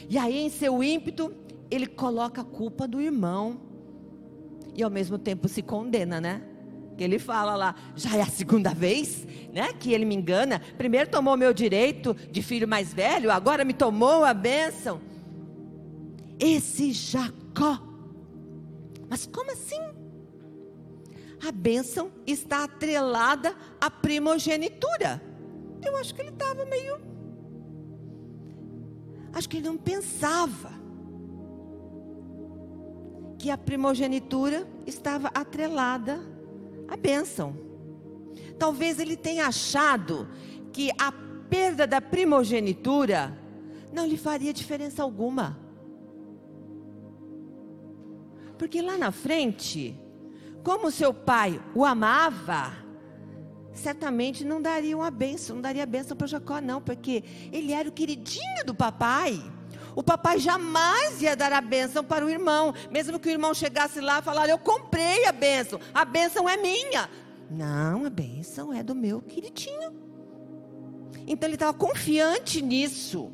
E 0.07 0.19
aí, 0.19 0.37
em 0.37 0.51
seu 0.51 0.83
ímpeto, 0.83 1.33
ele 1.71 1.87
coloca 1.87 2.41
a 2.41 2.45
culpa 2.45 2.87
do 2.87 3.01
irmão. 3.01 3.59
E 4.75 4.83
ao 4.83 4.89
mesmo 4.91 5.17
tempo 5.17 5.47
se 5.47 5.63
condena, 5.63 6.21
né? 6.21 6.43
Ele 6.95 7.17
fala 7.17 7.55
lá, 7.55 7.73
já 7.95 8.15
é 8.15 8.21
a 8.21 8.27
segunda 8.27 8.71
vez, 8.71 9.25
né, 9.51 9.73
que 9.73 9.93
ele 9.93 10.05
me 10.05 10.13
engana. 10.13 10.61
Primeiro 10.77 11.09
tomou 11.09 11.35
meu 11.35 11.51
direito 11.51 12.13
de 12.13 12.43
filho 12.43 12.67
mais 12.67 12.93
velho, 12.93 13.31
agora 13.31 13.65
me 13.65 13.73
tomou 13.73 14.23
a 14.23 14.33
bênção. 14.33 15.01
Esse 16.39 16.91
Jacó. 16.91 17.81
Mas 19.09 19.25
como 19.25 19.51
assim? 19.51 19.81
A 21.47 21.51
bênção 21.51 22.11
está 22.27 22.65
atrelada 22.65 23.55
à 23.81 23.89
primogenitura. 23.89 25.19
Eu 25.83 25.97
acho 25.97 26.13
que 26.13 26.21
ele 26.21 26.29
estava 26.29 26.63
meio. 26.65 27.08
Acho 29.33 29.47
que 29.47 29.57
ele 29.57 29.67
não 29.67 29.77
pensava 29.77 30.71
que 33.37 33.49
a 33.49 33.57
primogenitura 33.57 34.67
estava 34.85 35.29
atrelada 35.33 36.19
a 36.87 36.97
bênção. 36.97 37.55
Talvez 38.57 38.99
ele 38.99 39.15
tenha 39.15 39.47
achado 39.47 40.27
que 40.73 40.91
a 40.99 41.11
perda 41.49 41.87
da 41.87 42.01
primogenitura 42.01 43.37
não 43.93 44.05
lhe 44.05 44.17
faria 44.17 44.53
diferença 44.53 45.01
alguma. 45.01 45.57
Porque 48.57 48.81
lá 48.81 48.97
na 48.97 49.11
frente, 49.11 49.97
como 50.63 50.91
seu 50.91 51.13
pai 51.13 51.61
o 51.73 51.85
amava, 51.85 52.73
certamente 53.73 54.43
não 54.43 54.61
daria 54.61 54.97
uma 54.97 55.11
bênção, 55.11 55.55
não 55.55 55.61
daria 55.61 55.85
bênção 55.85 56.15
para 56.15 56.27
Jacó, 56.27 56.59
não, 56.59 56.81
porque 56.81 57.23
ele 57.51 57.71
era 57.71 57.87
o 57.87 57.91
queridinho 57.91 58.65
do 58.65 58.73
papai. 58.73 59.41
O 59.95 60.03
papai 60.03 60.39
jamais 60.39 61.21
ia 61.21 61.35
dar 61.35 61.51
a 61.51 61.61
bênção 61.61 62.03
para 62.03 62.25
o 62.25 62.29
irmão, 62.29 62.73
mesmo 62.91 63.19
que 63.19 63.27
o 63.27 63.31
irmão 63.31 63.53
chegasse 63.53 63.99
lá 63.99 64.19
e 64.19 64.21
falasse: 64.21 64.51
Eu 64.51 64.59
comprei 64.59 65.25
a 65.25 65.31
bênção, 65.31 65.79
a 65.93 66.05
bênção 66.05 66.47
é 66.47 66.57
minha. 66.57 67.09
Não, 67.49 68.05
a 68.05 68.09
bênção 68.09 68.71
é 68.71 68.83
do 68.83 68.93
meu 68.93 69.21
queridinho. 69.21 69.93
Então 71.25 71.47
ele 71.47 71.55
estava 71.55 71.73
confiante 71.73 72.61
nisso, 72.61 73.31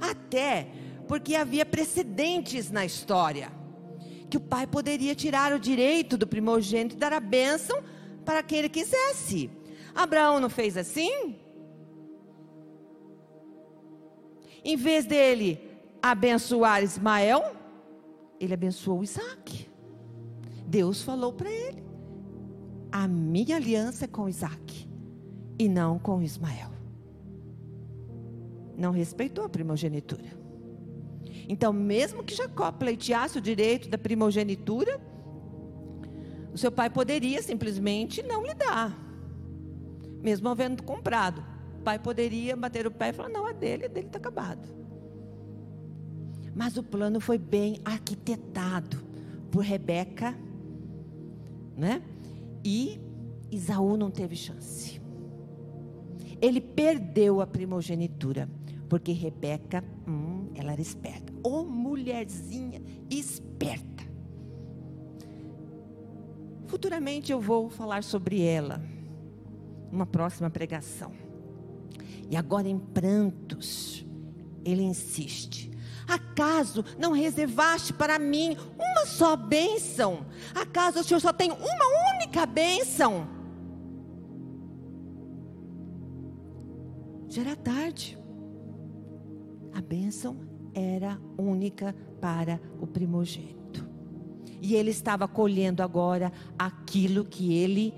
até 0.00 0.68
porque 1.06 1.34
havia 1.34 1.64
precedentes 1.64 2.70
na 2.70 2.84
história 2.84 3.52
que 4.28 4.36
o 4.36 4.40
pai 4.40 4.66
poderia 4.66 5.14
tirar 5.14 5.52
o 5.52 5.58
direito 5.58 6.16
do 6.16 6.26
primogênito 6.26 6.96
e 6.96 6.98
dar 6.98 7.12
a 7.12 7.20
bênção 7.20 7.80
para 8.26 8.42
quem 8.42 8.58
ele 8.58 8.68
quisesse. 8.68 9.50
Abraão 9.94 10.38
não 10.40 10.50
fez 10.50 10.76
assim? 10.76 11.36
Em 14.62 14.76
vez 14.76 15.06
dele 15.06 15.60
abençoar 16.02 16.82
Ismael, 16.82 17.56
ele 18.40 18.52
abençoou 18.52 19.02
Isaac. 19.02 19.70
Deus 20.66 21.02
falou 21.02 21.32
para 21.32 21.50
ele: 21.50 21.82
A 22.90 23.06
minha 23.06 23.56
aliança 23.56 24.04
é 24.04 24.08
com 24.08 24.28
Isaac 24.28 24.88
e 25.58 25.68
não 25.68 25.98
com 25.98 26.20
Ismael. 26.20 26.70
Não 28.76 28.90
respeitou 28.90 29.44
a 29.44 29.48
primogenitura. 29.48 30.36
Então, 31.48 31.72
mesmo 31.72 32.24
que 32.24 32.34
Jacó 32.34 32.70
pleiteasse 32.72 33.38
o 33.38 33.40
direito 33.40 33.88
da 33.88 33.96
primogenitura, 33.96 35.00
o 36.56 36.58
seu 36.58 36.72
pai 36.72 36.90
poderia 36.90 37.40
simplesmente 37.42 38.22
não 38.22 38.42
lhe 38.42 38.54
dar, 38.54 38.98
mesmo 40.22 40.48
havendo 40.48 40.82
comprado 40.82 41.56
pai 41.86 42.00
poderia 42.00 42.56
bater 42.56 42.84
o 42.84 42.90
pé 42.90 43.10
e 43.10 43.12
falar: 43.12 43.28
não, 43.28 43.48
é 43.48 43.54
dele, 43.54 43.84
é 43.84 43.88
dele 43.88 44.08
está 44.08 44.18
acabado. 44.18 44.68
Mas 46.52 46.76
o 46.76 46.82
plano 46.82 47.20
foi 47.20 47.38
bem 47.38 47.78
arquitetado 47.84 48.96
por 49.52 49.62
Rebeca, 49.62 50.36
né? 51.76 52.02
E 52.64 52.98
Isaú 53.52 53.96
não 53.96 54.10
teve 54.10 54.34
chance. 54.34 55.00
Ele 56.42 56.60
perdeu 56.60 57.40
a 57.40 57.46
primogenitura, 57.46 58.48
porque 58.88 59.12
Rebeca, 59.12 59.84
hum, 60.08 60.50
ela 60.56 60.72
era 60.72 60.80
esperta. 60.80 61.32
Ô 61.44 61.60
oh, 61.60 61.64
mulherzinha 61.64 62.82
esperta. 63.08 63.95
Futuramente 66.66 67.30
eu 67.30 67.40
vou 67.40 67.70
falar 67.70 68.02
sobre 68.02 68.42
ela, 68.42 68.82
numa 69.90 70.06
próxima 70.06 70.50
pregação. 70.50 71.12
E 72.28 72.36
agora 72.36 72.68
em 72.68 72.78
prantos, 72.78 74.04
ele 74.64 74.82
insiste: 74.82 75.70
Acaso 76.06 76.84
não 76.98 77.12
reservaste 77.12 77.92
para 77.92 78.18
mim 78.18 78.56
uma 78.78 79.06
só 79.06 79.36
bênção? 79.36 80.26
Acaso 80.54 81.00
o 81.00 81.04
Senhor 81.04 81.20
só 81.20 81.32
tem 81.32 81.50
uma 81.50 82.14
única 82.14 82.46
bênção? 82.46 83.28
Já 87.28 87.42
era 87.42 87.56
tarde. 87.56 88.18
A 89.74 89.80
bênção 89.80 90.40
era 90.74 91.20
única 91.36 91.94
para 92.20 92.60
o 92.80 92.86
primogênito. 92.86 93.55
E 94.60 94.74
ele 94.74 94.90
estava 94.90 95.26
colhendo 95.28 95.82
agora 95.82 96.32
aquilo 96.58 97.24
que 97.24 97.54
ele 97.54 97.92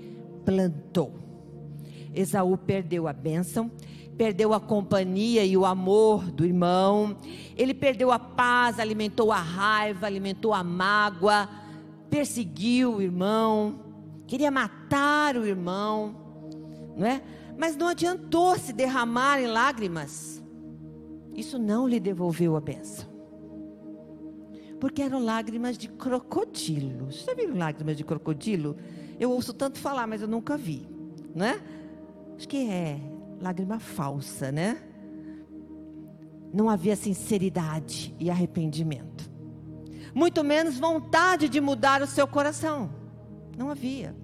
plantou. 0.45 1.19
Esaú 2.13 2.57
perdeu 2.57 3.07
a 3.07 3.13
bênção 3.13 3.71
perdeu 4.19 4.53
a 4.53 4.59
companhia 4.59 5.45
e 5.45 5.55
o 5.55 5.65
amor 5.65 6.29
do 6.29 6.45
irmão, 6.45 7.15
ele 7.55 7.73
perdeu 7.73 8.11
a 8.11 8.19
paz, 8.19 8.77
alimentou 8.77 9.31
a 9.31 9.39
raiva, 9.39 10.05
alimentou 10.05 10.53
a 10.53 10.61
mágoa, 10.61 11.47
perseguiu 12.09 12.95
o 12.95 13.01
irmão, 13.01 13.79
queria 14.27 14.51
matar 14.51 15.37
o 15.37 15.45
irmão, 15.45 16.13
não 16.97 17.07
é? 17.07 17.21
Mas 17.57 17.77
não 17.77 17.87
adiantou 17.87 18.57
se 18.57 18.73
derramar 18.73 19.39
em 19.39 19.47
lágrimas. 19.47 20.43
Isso 21.33 21.57
não 21.57 21.87
lhe 21.87 21.97
devolveu 21.99 22.57
a 22.57 22.59
benção. 22.59 23.08
Porque 24.79 25.01
eram 25.01 25.23
lágrimas 25.23 25.77
de 25.77 25.87
crocodilo. 25.89 27.11
Você 27.11 27.25
já 27.25 27.33
viu 27.33 27.55
lágrimas 27.55 27.97
de 27.97 28.03
crocodilo? 28.03 28.77
Eu 29.19 29.31
ouço 29.31 29.53
tanto 29.53 29.77
falar, 29.77 30.07
mas 30.07 30.21
eu 30.21 30.27
nunca 30.27 30.57
vi, 30.57 30.87
não 31.35 31.45
é? 31.45 31.59
Acho 32.37 32.47
que 32.47 32.69
é 32.69 32.99
lágrima 33.41 33.79
falsa, 33.79 34.51
né? 34.51 34.81
Não 36.53 36.69
havia 36.69 36.95
sinceridade 36.95 38.15
e 38.19 38.29
arrependimento. 38.29 39.29
Muito 40.13 40.43
menos 40.43 40.79
vontade 40.79 41.49
de 41.49 41.59
mudar 41.59 42.01
o 42.01 42.07
seu 42.07 42.27
coração. 42.27 42.89
Não 43.57 43.69
havia. 43.69 44.15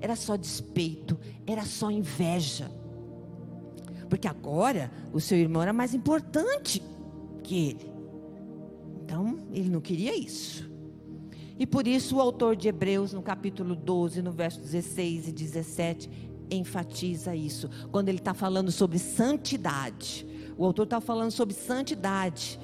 Era 0.00 0.16
só 0.16 0.36
despeito, 0.36 1.18
era 1.46 1.64
só 1.64 1.90
inveja. 1.90 2.70
Porque 4.08 4.26
agora 4.26 4.90
o 5.12 5.20
seu 5.20 5.36
irmão 5.36 5.62
era 5.62 5.72
mais 5.72 5.94
importante 5.94 6.82
que 7.42 7.68
ele. 7.68 7.97
Então, 9.08 9.38
ele 9.54 9.70
não 9.70 9.80
queria 9.80 10.14
isso. 10.14 10.70
E 11.58 11.66
por 11.66 11.88
isso 11.88 12.16
o 12.16 12.20
autor 12.20 12.54
de 12.54 12.68
Hebreus, 12.68 13.14
no 13.14 13.22
capítulo 13.22 13.74
12, 13.74 14.20
no 14.20 14.30
verso 14.30 14.60
16 14.60 15.28
e 15.28 15.32
17, 15.32 16.10
enfatiza 16.50 17.34
isso. 17.34 17.70
Quando 17.90 18.10
ele 18.10 18.18
está 18.18 18.34
falando 18.34 18.70
sobre 18.70 18.98
santidade. 18.98 20.26
O 20.58 20.64
autor 20.66 20.82
está 20.82 21.00
falando 21.00 21.30
sobre 21.30 21.54
santidade. 21.54 22.60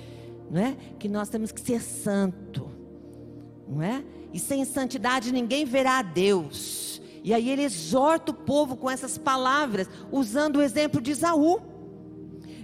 Não 0.51 0.61
é? 0.61 0.77
Que 0.99 1.09
nós 1.09 1.31
temos 1.31 1.51
que 1.51 1.63
ser 1.63 1.81
santo. 1.81 2.69
Não 3.67 3.81
é? 3.81 4.05
E 4.31 4.39
sem 4.39 4.67
santidade 4.67 5.33
ninguém 5.33 5.65
verá 5.65 6.01
a 6.01 6.03
Deus. 6.03 7.01
E 7.25 7.33
aí 7.33 7.49
ele 7.49 7.63
exorta 7.63 8.33
o 8.33 8.35
povo 8.35 8.77
com 8.77 8.91
essas 8.91 9.17
palavras, 9.17 9.89
usando 10.13 10.57
o 10.57 10.63
exemplo 10.63 11.01
de 11.01 11.11
Isaú. 11.11 11.59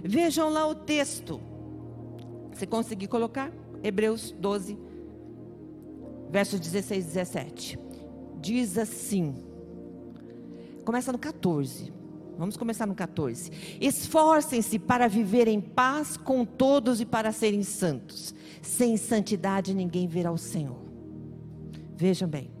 Vejam 0.03 0.49
lá 0.49 0.67
o 0.67 0.75
texto. 0.75 1.41
Você 2.53 2.67
conseguir 2.67 3.07
colocar? 3.07 3.51
Hebreus 3.83 4.31
12, 4.31 4.77
versos 6.29 6.59
16 6.59 7.03
e 7.03 7.07
17. 7.07 7.79
Diz 8.39 8.77
assim: 8.77 9.51
começa 10.83 11.11
no 11.11 11.19
14. 11.19 11.93
Vamos 12.37 12.57
começar 12.57 12.85
no 12.85 12.95
14. 12.95 13.77
Esforcem-se 13.79 14.79
para 14.79 15.07
viver 15.07 15.47
em 15.47 15.61
paz 15.61 16.17
com 16.17 16.43
todos 16.43 16.99
e 16.99 17.05
para 17.05 17.31
serem 17.31 17.63
santos. 17.63 18.33
Sem 18.61 18.97
santidade 18.97 19.73
ninguém 19.73 20.07
verá 20.07 20.31
o 20.31 20.37
Senhor. 20.37 20.79
Vejam 21.95 22.27
bem. 22.27 22.51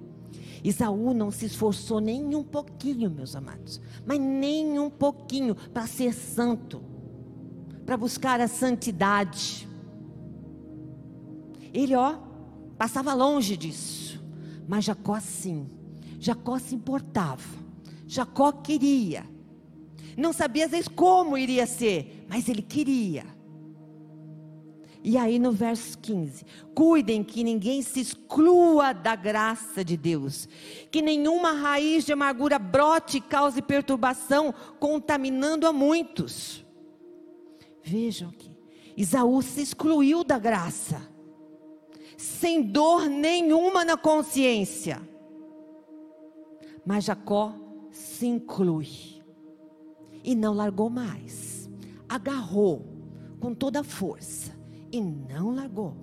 Isaú 0.63 1.13
não 1.13 1.31
se 1.31 1.47
esforçou 1.47 1.99
nem 1.99 2.35
um 2.35 2.43
pouquinho, 2.43 3.09
meus 3.09 3.35
amados, 3.35 3.81
mas 4.05 4.19
nem 4.19 4.77
um 4.77 4.89
pouquinho 4.89 5.55
para 5.55 5.87
ser 5.87 6.13
santo, 6.13 6.83
para 7.83 7.97
buscar 7.97 8.39
a 8.39 8.47
santidade. 8.47 9.67
Ele, 11.73 11.95
ó, 11.95 12.17
passava 12.77 13.13
longe 13.13 13.55
disso, 13.55 14.23
mas 14.67 14.85
Jacó 14.85 15.19
sim, 15.19 15.69
Jacó 16.19 16.59
se 16.59 16.75
importava, 16.75 17.43
Jacó 18.07 18.51
queria, 18.51 19.25
não 20.17 20.33
sabia 20.33 20.65
às 20.65 20.71
vezes 20.71 20.87
como 20.87 21.37
iria 21.37 21.65
ser, 21.65 22.25
mas 22.29 22.49
ele 22.49 22.61
queria. 22.61 23.25
E 25.03 25.17
aí 25.17 25.39
no 25.39 25.51
verso 25.51 25.97
15: 25.97 26.45
Cuidem 26.75 27.23
que 27.23 27.43
ninguém 27.43 27.81
se 27.81 27.99
exclua 27.99 28.93
da 28.93 29.15
graça 29.15 29.83
de 29.83 29.97
Deus, 29.97 30.47
que 30.91 31.01
nenhuma 31.01 31.53
raiz 31.53 32.05
de 32.05 32.13
amargura 32.13 32.59
brote 32.59 33.17
e 33.17 33.21
cause 33.21 33.61
perturbação, 33.61 34.53
contaminando 34.79 35.65
a 35.65 35.73
muitos. 35.73 36.63
Vejam 37.83 38.29
aqui: 38.29 38.55
Isaú 38.95 39.41
se 39.41 39.61
excluiu 39.61 40.23
da 40.23 40.37
graça, 40.37 41.01
sem 42.21 42.61
dor 42.61 43.09
nenhuma 43.09 43.83
na 43.83 43.97
consciência. 43.97 45.01
Mas 46.85 47.05
Jacó 47.05 47.53
se 47.91 48.27
inclui 48.27 48.87
e 50.23 50.35
não 50.35 50.53
largou 50.53 50.89
mais, 50.89 51.69
agarrou 52.07 52.85
com 53.39 53.55
toda 53.55 53.79
a 53.79 53.83
força 53.83 54.55
e 54.91 55.01
não 55.01 55.53
largou. 55.53 55.95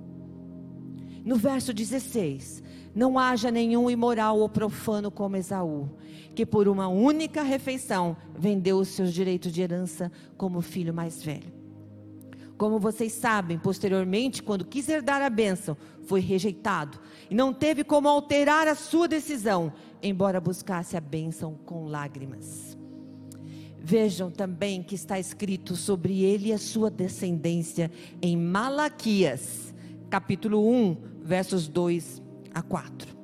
No 1.25 1.37
verso 1.37 1.73
16: 1.73 2.65
Não 2.95 3.19
haja 3.19 3.51
nenhum 3.51 3.89
imoral 3.89 4.41
ou 4.41 4.49
profano 4.49 5.11
como 5.11 5.37
Esaú, 5.37 5.89
que 6.35 6.45
por 6.45 6.67
uma 6.67 6.89
única 6.89 7.43
refeição 7.43 8.17
vendeu 8.37 8.79
os 8.79 8.89
seus 8.89 9.13
direitos 9.13 9.53
de 9.53 9.63
herança 9.63 10.11
como 10.37 10.61
filho 10.61 10.93
mais 10.93 11.23
velho. 11.23 11.58
Como 12.59 12.81
vocês 12.81 13.13
sabem, 13.13 13.57
posteriormente, 13.57 14.43
quando 14.43 14.65
quis 14.65 14.89
herdar 14.89 15.23
a 15.23 15.31
bênção, 15.31 15.77
foi 16.03 16.21
rejeitado 16.21 16.99
e 17.31 17.35
não 17.35 17.55
teve 17.55 17.85
como 17.85 18.09
alterar 18.09 18.67
a 18.67 18.75
sua 18.75 19.07
decisão, 19.07 19.73
embora 20.03 20.41
buscasse 20.41 20.97
a 20.97 21.01
bênção 21.01 21.55
com 21.65 21.87
lágrimas. 21.87 22.77
Vejam 23.79 24.29
também 24.29 24.83
que 24.83 24.97
está 24.97 25.21
escrito 25.21 25.77
sobre 25.77 26.25
ele 26.25 26.49
e 26.49 26.53
a 26.53 26.59
sua 26.59 26.91
descendência 26.91 27.93
em 28.21 28.37
Malaquias, 28.37 29.73
capítulo 30.11 30.69
1, 30.69 30.97
versos 31.23 31.69
2 31.69 32.21
a 32.53 32.61
4. 32.61 33.17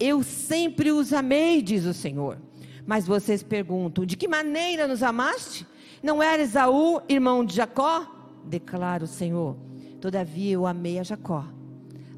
Eu 0.00 0.24
sempre 0.24 0.90
os 0.90 1.12
amei, 1.12 1.62
diz 1.62 1.84
o 1.84 1.94
Senhor. 1.94 2.38
Mas 2.84 3.06
vocês 3.06 3.44
perguntam: 3.44 4.04
de 4.04 4.16
que 4.16 4.26
maneira 4.26 4.88
nos 4.88 5.04
amaste? 5.04 5.64
Não 6.02 6.20
era 6.20 6.42
Esaú, 6.42 7.00
irmão 7.08 7.44
de 7.44 7.54
Jacó? 7.54 8.15
Declara 8.46 9.04
o 9.04 9.08
Senhor. 9.08 9.56
Todavia 10.00 10.52
eu 10.52 10.66
amei 10.66 10.98
a 10.98 11.02
Jacó, 11.02 11.44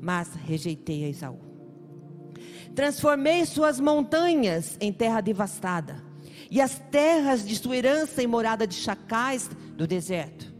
mas 0.01 0.35
rejeitei 0.35 1.05
a 1.05 1.09
Esaú. 1.09 1.39
Transformei 2.75 3.45
suas 3.45 3.81
montanhas 3.81 4.77
em 4.81 4.93
terra 4.93 5.21
devastada 5.21 6.03
e 6.51 6.61
as 6.61 6.79
terras 6.91 7.47
de 7.47 7.57
sua 7.57 7.77
herança 7.77 8.23
em 8.23 8.27
morada 8.27 8.67
de 8.67 8.75
chacais 8.75 9.51
do 9.77 9.87
deserto. 9.87 10.55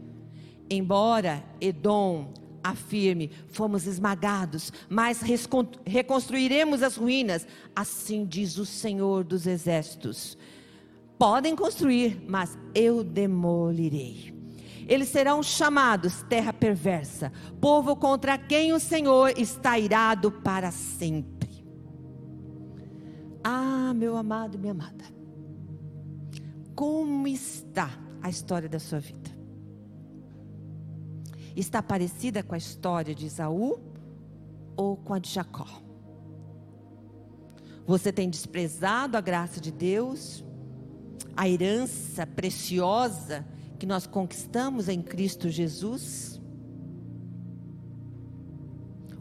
Embora 0.69 1.43
Edom 1.59 2.33
afirme, 2.63 3.31
fomos 3.47 3.87
esmagados, 3.87 4.71
mas 4.89 5.21
reconstruiremos 5.85 6.83
as 6.83 6.95
ruínas, 6.95 7.47
assim 7.75 8.25
diz 8.25 8.57
o 8.57 8.65
Senhor 8.65 9.23
dos 9.23 9.47
exércitos. 9.47 10.37
Podem 11.17 11.55
construir, 11.55 12.21
mas 12.27 12.57
eu 12.73 13.03
demolirei. 13.03 14.38
Eles 14.89 15.07
serão 15.07 15.41
chamados 15.41 16.21
terra 16.23 16.51
perversa, 16.51 17.31
povo 17.61 17.95
contra 17.95 18.37
quem 18.37 18.73
o 18.73 18.79
Senhor 18.79 19.31
está 19.37 19.79
irado 19.79 20.29
para 20.31 20.71
sempre. 20.71 21.63
Ah, 23.41 23.93
meu 23.95 24.17
amado 24.17 24.55
e 24.55 24.57
minha 24.57 24.73
amada 24.73 25.19
como 26.79 27.27
está 27.27 27.91
a 28.21 28.29
história 28.29 28.69
da 28.69 28.79
sua 28.79 29.01
vida? 29.01 29.29
Está 31.53 31.83
parecida 31.83 32.41
com 32.41 32.55
a 32.55 32.57
história 32.57 33.13
de 33.13 33.25
Isaú 33.25 33.81
ou 34.77 34.95
com 34.95 35.13
a 35.13 35.19
de 35.19 35.29
Jacó? 35.29 35.67
Você 37.85 38.13
tem 38.13 38.29
desprezado 38.29 39.17
a 39.17 39.19
graça 39.19 39.59
de 39.59 39.73
Deus, 39.73 40.41
a 41.35 41.49
herança 41.49 42.25
preciosa 42.25 43.45
que 43.79 43.85
nós 43.85 44.05
conquistamos 44.05 44.89
em 44.89 45.01
Cristo 45.01 45.49
Jesus? 45.49 46.39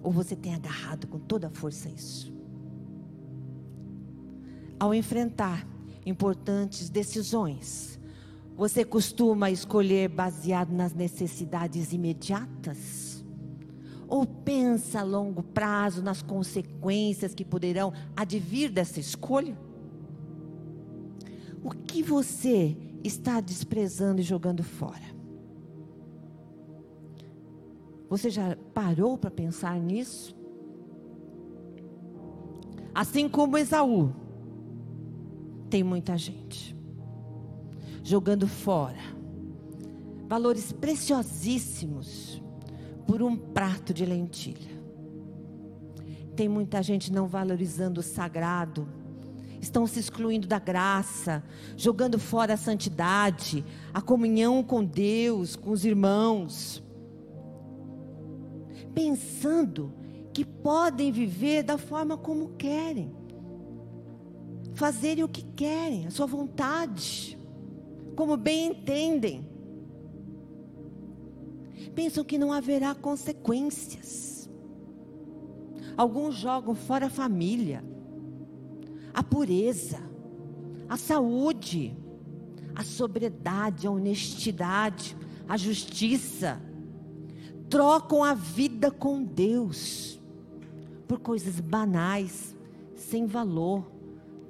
Ou 0.02 0.10
você 0.10 0.34
tem 0.34 0.54
agarrado 0.54 1.06
com 1.06 1.18
toda 1.18 1.46
a 1.46 1.50
força 1.50 1.88
isso? 1.88 2.32
Ao 4.80 4.92
enfrentar 4.92 5.66
importantes 6.04 6.90
decisões, 6.90 8.00
você 8.56 8.84
costuma 8.84 9.50
escolher 9.50 10.08
baseado 10.08 10.72
nas 10.72 10.92
necessidades 10.92 11.92
imediatas? 11.92 13.24
Ou 14.08 14.26
pensa 14.26 15.00
a 15.00 15.04
longo 15.04 15.42
prazo 15.42 16.02
nas 16.02 16.22
consequências 16.22 17.34
que 17.34 17.44
poderão 17.44 17.92
advir 18.16 18.70
dessa 18.72 18.98
escolha? 18.98 19.56
O 21.62 21.70
que 21.70 22.02
você 22.02 22.76
está 23.02 23.40
desprezando 23.40 24.20
e 24.20 24.24
jogando 24.24 24.62
fora? 24.62 25.16
Você 28.08 28.30
já 28.30 28.56
parou 28.72 29.18
para 29.18 29.30
pensar 29.30 29.78
nisso? 29.78 30.36
Assim 32.94 33.28
como 33.28 33.58
Esaú, 33.58 34.12
tem 35.68 35.82
muita 35.84 36.16
gente 36.16 36.76
jogando 38.02 38.48
fora 38.48 39.18
valores 40.28 40.72
preciosíssimos 40.72 42.42
por 43.06 43.22
um 43.22 43.34
prato 43.34 43.94
de 43.94 44.04
lentilha. 44.04 44.78
Tem 46.36 46.48
muita 46.48 46.82
gente 46.82 47.10
não 47.10 47.26
valorizando 47.26 48.00
o 48.00 48.02
sagrado, 48.02 48.86
estão 49.60 49.86
se 49.86 49.98
excluindo 49.98 50.46
da 50.46 50.58
graça, 50.58 51.42
jogando 51.76 52.18
fora 52.18 52.54
a 52.54 52.56
santidade, 52.56 53.64
a 53.92 54.00
comunhão 54.00 54.62
com 54.62 54.84
Deus, 54.84 55.56
com 55.56 55.70
os 55.70 55.84
irmãos, 55.84 56.82
pensando 58.94 59.92
que 60.32 60.44
podem 60.44 61.10
viver 61.10 61.62
da 61.62 61.78
forma 61.78 62.16
como 62.16 62.50
querem 62.50 63.18
fazerem 64.78 65.24
o 65.24 65.28
que 65.28 65.42
querem, 65.42 66.06
a 66.06 66.10
sua 66.10 66.26
vontade, 66.26 67.36
como 68.14 68.36
bem 68.36 68.68
entendem. 68.68 69.44
Pensam 71.96 72.24
que 72.24 72.38
não 72.38 72.52
haverá 72.52 72.94
consequências. 72.94 74.48
Alguns 75.96 76.36
jogam 76.36 76.76
fora 76.76 77.06
a 77.06 77.10
família, 77.10 77.84
a 79.18 79.22
pureza, 79.24 79.98
a 80.88 80.96
saúde, 80.96 81.92
a 82.72 82.84
sobriedade, 82.84 83.84
a 83.84 83.90
honestidade, 83.90 85.16
a 85.48 85.56
justiça. 85.56 86.62
Trocam 87.68 88.22
a 88.22 88.32
vida 88.32 88.92
com 88.92 89.24
Deus 89.24 90.20
por 91.08 91.18
coisas 91.18 91.58
banais, 91.58 92.56
sem 92.94 93.26
valor, 93.26 93.90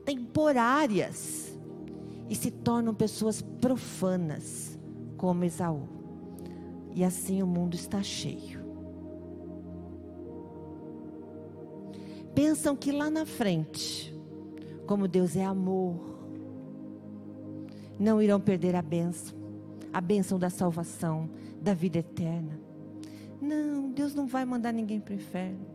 temporárias 0.04 1.58
e 2.28 2.34
se 2.34 2.50
tornam 2.50 2.94
pessoas 2.94 3.40
profanas, 3.40 4.78
como 5.16 5.44
Esaú. 5.44 5.88
E 6.94 7.02
assim 7.02 7.42
o 7.42 7.46
mundo 7.46 7.74
está 7.74 8.02
cheio. 8.02 8.62
Pensam 12.34 12.76
que 12.76 12.92
lá 12.92 13.08
na 13.08 13.24
frente, 13.24 14.17
como 14.88 15.06
Deus 15.06 15.36
é 15.36 15.44
amor, 15.44 16.18
não 18.00 18.22
irão 18.22 18.40
perder 18.40 18.74
a 18.74 18.80
bênção, 18.80 19.36
a 19.92 20.00
bênção 20.00 20.38
da 20.38 20.48
salvação, 20.48 21.28
da 21.60 21.74
vida 21.74 21.98
eterna. 21.98 22.58
Não, 23.38 23.90
Deus 23.90 24.14
não 24.14 24.26
vai 24.26 24.46
mandar 24.46 24.72
ninguém 24.72 24.98
para 24.98 25.12
o 25.12 25.16
inferno. 25.16 25.66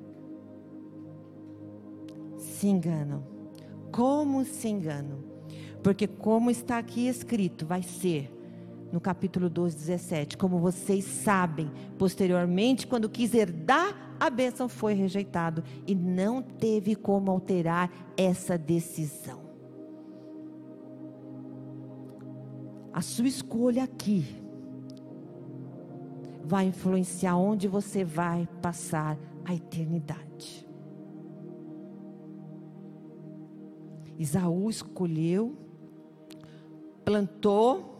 Se 2.39 2.68
enganam. 2.68 3.24
Como 3.91 4.43
se 4.43 4.68
enganam? 4.68 5.20
Porque, 5.84 6.07
como 6.07 6.49
está 6.49 6.80
aqui 6.80 7.07
escrito, 7.07 7.68
vai 7.68 7.84
ser 7.84 8.32
no 8.93 9.01
capítulo 9.01 9.49
12, 9.49 9.75
17. 9.75 10.37
Como 10.37 10.59
vocês 10.59 11.03
sabem, 11.03 11.71
posteriormente, 11.97 12.85
quando 12.85 13.09
quis 13.09 13.33
herdar, 13.33 14.15
a 14.19 14.29
bênção 14.29 14.69
foi 14.69 14.93
rejeitado 14.93 15.63
e 15.87 15.95
não 15.95 16.43
teve 16.43 16.93
como 16.95 17.31
alterar 17.31 17.91
essa 18.15 18.55
decisão. 18.55 19.41
A 22.93 23.01
sua 23.01 23.27
escolha 23.27 23.83
aqui 23.83 24.23
vai 26.43 26.65
influenciar 26.65 27.35
onde 27.35 27.67
você 27.67 28.05
vai 28.05 28.47
passar 28.61 29.17
a 29.43 29.55
eternidade. 29.55 30.69
Isaú 34.19 34.69
escolheu 34.69 35.57
plantou 37.03 37.92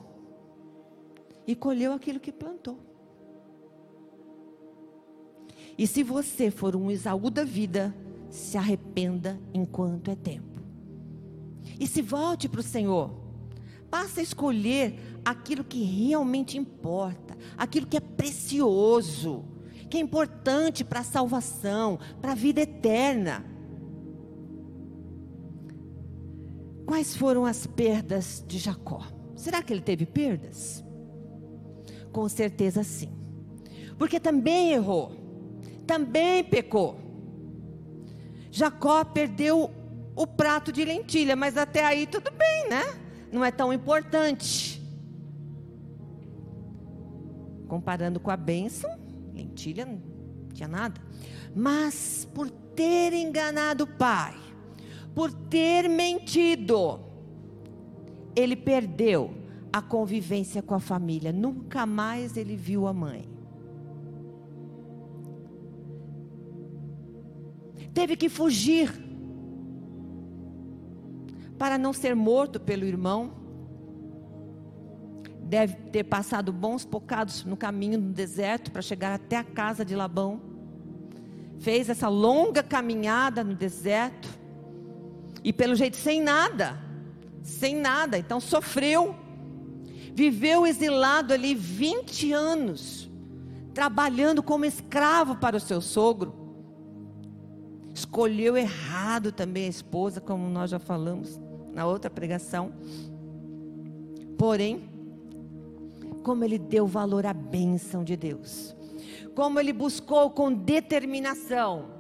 e 1.45 1.55
colheu 1.55 1.93
aquilo 1.93 2.19
que 2.19 2.31
plantou. 2.31 2.79
E 5.77 5.87
se 5.87 6.03
você 6.03 6.51
for 6.51 6.75
um 6.75 6.91
Isaú 6.91 7.29
da 7.29 7.43
vida, 7.43 7.95
se 8.29 8.57
arrependa 8.57 9.39
enquanto 9.53 10.11
é 10.11 10.15
tempo. 10.15 10.61
E 11.79 11.87
se 11.87 12.01
volte 12.01 12.47
para 12.47 12.59
o 12.59 12.63
Senhor. 12.63 13.11
Passa 13.89 14.19
a 14.19 14.23
escolher 14.23 14.99
aquilo 15.23 15.63
que 15.63 15.83
realmente 15.83 16.57
importa, 16.57 17.37
aquilo 17.57 17.85
que 17.85 17.97
é 17.97 17.99
precioso, 17.99 19.45
que 19.89 19.97
é 19.97 19.99
importante 19.99 20.83
para 20.83 21.01
a 21.01 21.03
salvação, 21.03 21.99
para 22.19 22.31
a 22.31 22.35
vida 22.35 22.61
eterna. 22.61 23.45
Quais 26.85 27.15
foram 27.15 27.45
as 27.45 27.67
perdas 27.67 28.43
de 28.47 28.57
Jacó? 28.57 29.05
Será 29.35 29.61
que 29.61 29.71
ele 29.71 29.81
teve 29.81 30.05
perdas? 30.05 30.83
Com 32.14 32.30
certeza 32.30 32.84
sim. 32.84 33.11
Porque 33.97 34.20
também 34.20 34.72
errou, 34.72 35.11
também 35.88 36.43
pecou. 36.43 36.97
Jacó 38.51 39.03
perdeu 39.03 39.72
o 40.16 40.28
prato 40.28 40.72
de 40.72 40.86
lentilha, 40.86 41.36
mas 41.36 41.57
até 41.57 41.84
aí 41.84 42.05
tudo 42.05 42.32
bem, 42.32 42.70
né? 42.70 42.84
Não 43.32 43.43
é 43.43 43.49
tão 43.49 43.74
importante. 43.74 44.80
Comparando 47.68 48.20
com 48.20 48.30
a 48.30 48.38
bênção, 48.38 48.91
lentilha 49.34 49.86
não 49.86 49.99
tinha 50.53 50.68
nada. 50.68 51.01
Mas 51.55 52.28
por 52.32 52.47
ter 52.49 53.11
enganado 53.11 53.86
o 53.86 53.88
pai, 53.88 54.36
por 55.16 55.32
ter 55.32 55.89
mentido, 55.89 56.99
ele 58.36 58.55
perdeu 58.55 59.42
a 59.74 59.82
convivência 59.82 60.61
com 60.61 60.76
a 60.76 60.80
família. 60.80 61.34
Nunca 61.34 61.84
mais 61.84 62.38
ele 62.38 62.55
viu 62.55 62.86
a 62.86 62.93
mãe. 62.93 63.28
Teve 67.91 68.15
que 68.15 68.30
fugir 68.30 68.91
para 71.57 71.78
não 71.78 71.91
ser 71.91 72.15
morto 72.15 72.59
pelo 72.59 72.86
irmão. 72.86 73.34
Deve 75.41 75.76
ter 75.91 76.03
passado 76.03 76.53
bons 76.53 76.86
bocados 76.86 77.43
no 77.43 77.57
caminho 77.57 77.99
no 77.99 78.11
deserto 78.11 78.71
para 78.71 78.82
chegar 78.82 79.13
até 79.13 79.38
a 79.38 79.43
casa 79.43 79.84
de 79.84 79.95
Labão. 79.95 80.39
Fez 81.59 81.89
essa 81.89 82.09
longa 82.09 82.61
caminhada 82.61 83.43
no 83.43 83.55
deserto 83.55 84.28
e 85.43 85.51
pelo 85.51 85.76
jeito 85.76 85.97
sem 85.97 86.21
nada, 86.21 86.80
sem 87.41 87.76
nada, 87.76 88.17
então 88.17 88.39
sofreu. 88.39 89.22
Viveu 90.14 90.66
exilado 90.66 91.34
ali 91.34 91.55
20 91.55 92.32
anos, 92.32 93.09
trabalhando 93.74 94.43
como 94.43 94.66
escravo 94.66 95.36
para 95.36 95.57
o 95.57 95.59
seu 95.59 95.82
sogro. 95.82 96.34
Escolheu 97.93 98.55
errado 98.55 99.32
também 99.32 99.66
a 99.66 99.70
esposa, 99.70 100.22
como 100.22 100.47
nós 100.49 100.70
já 100.70 100.80
falamos 100.80 101.39
na 101.74 101.86
outra 101.86 102.09
pregação. 102.09 102.72
Porém, 104.38 104.89
como 106.24 106.43
ele 106.43 106.57
deu 106.57 106.86
valor 106.86 107.26
à 107.26 107.34
bênção 107.34 108.03
de 108.03 108.16
Deus, 108.16 108.76
como 109.36 109.59
ele 109.59 109.74
buscou 109.74 110.30
com 110.30 110.53
determinação 110.53 111.93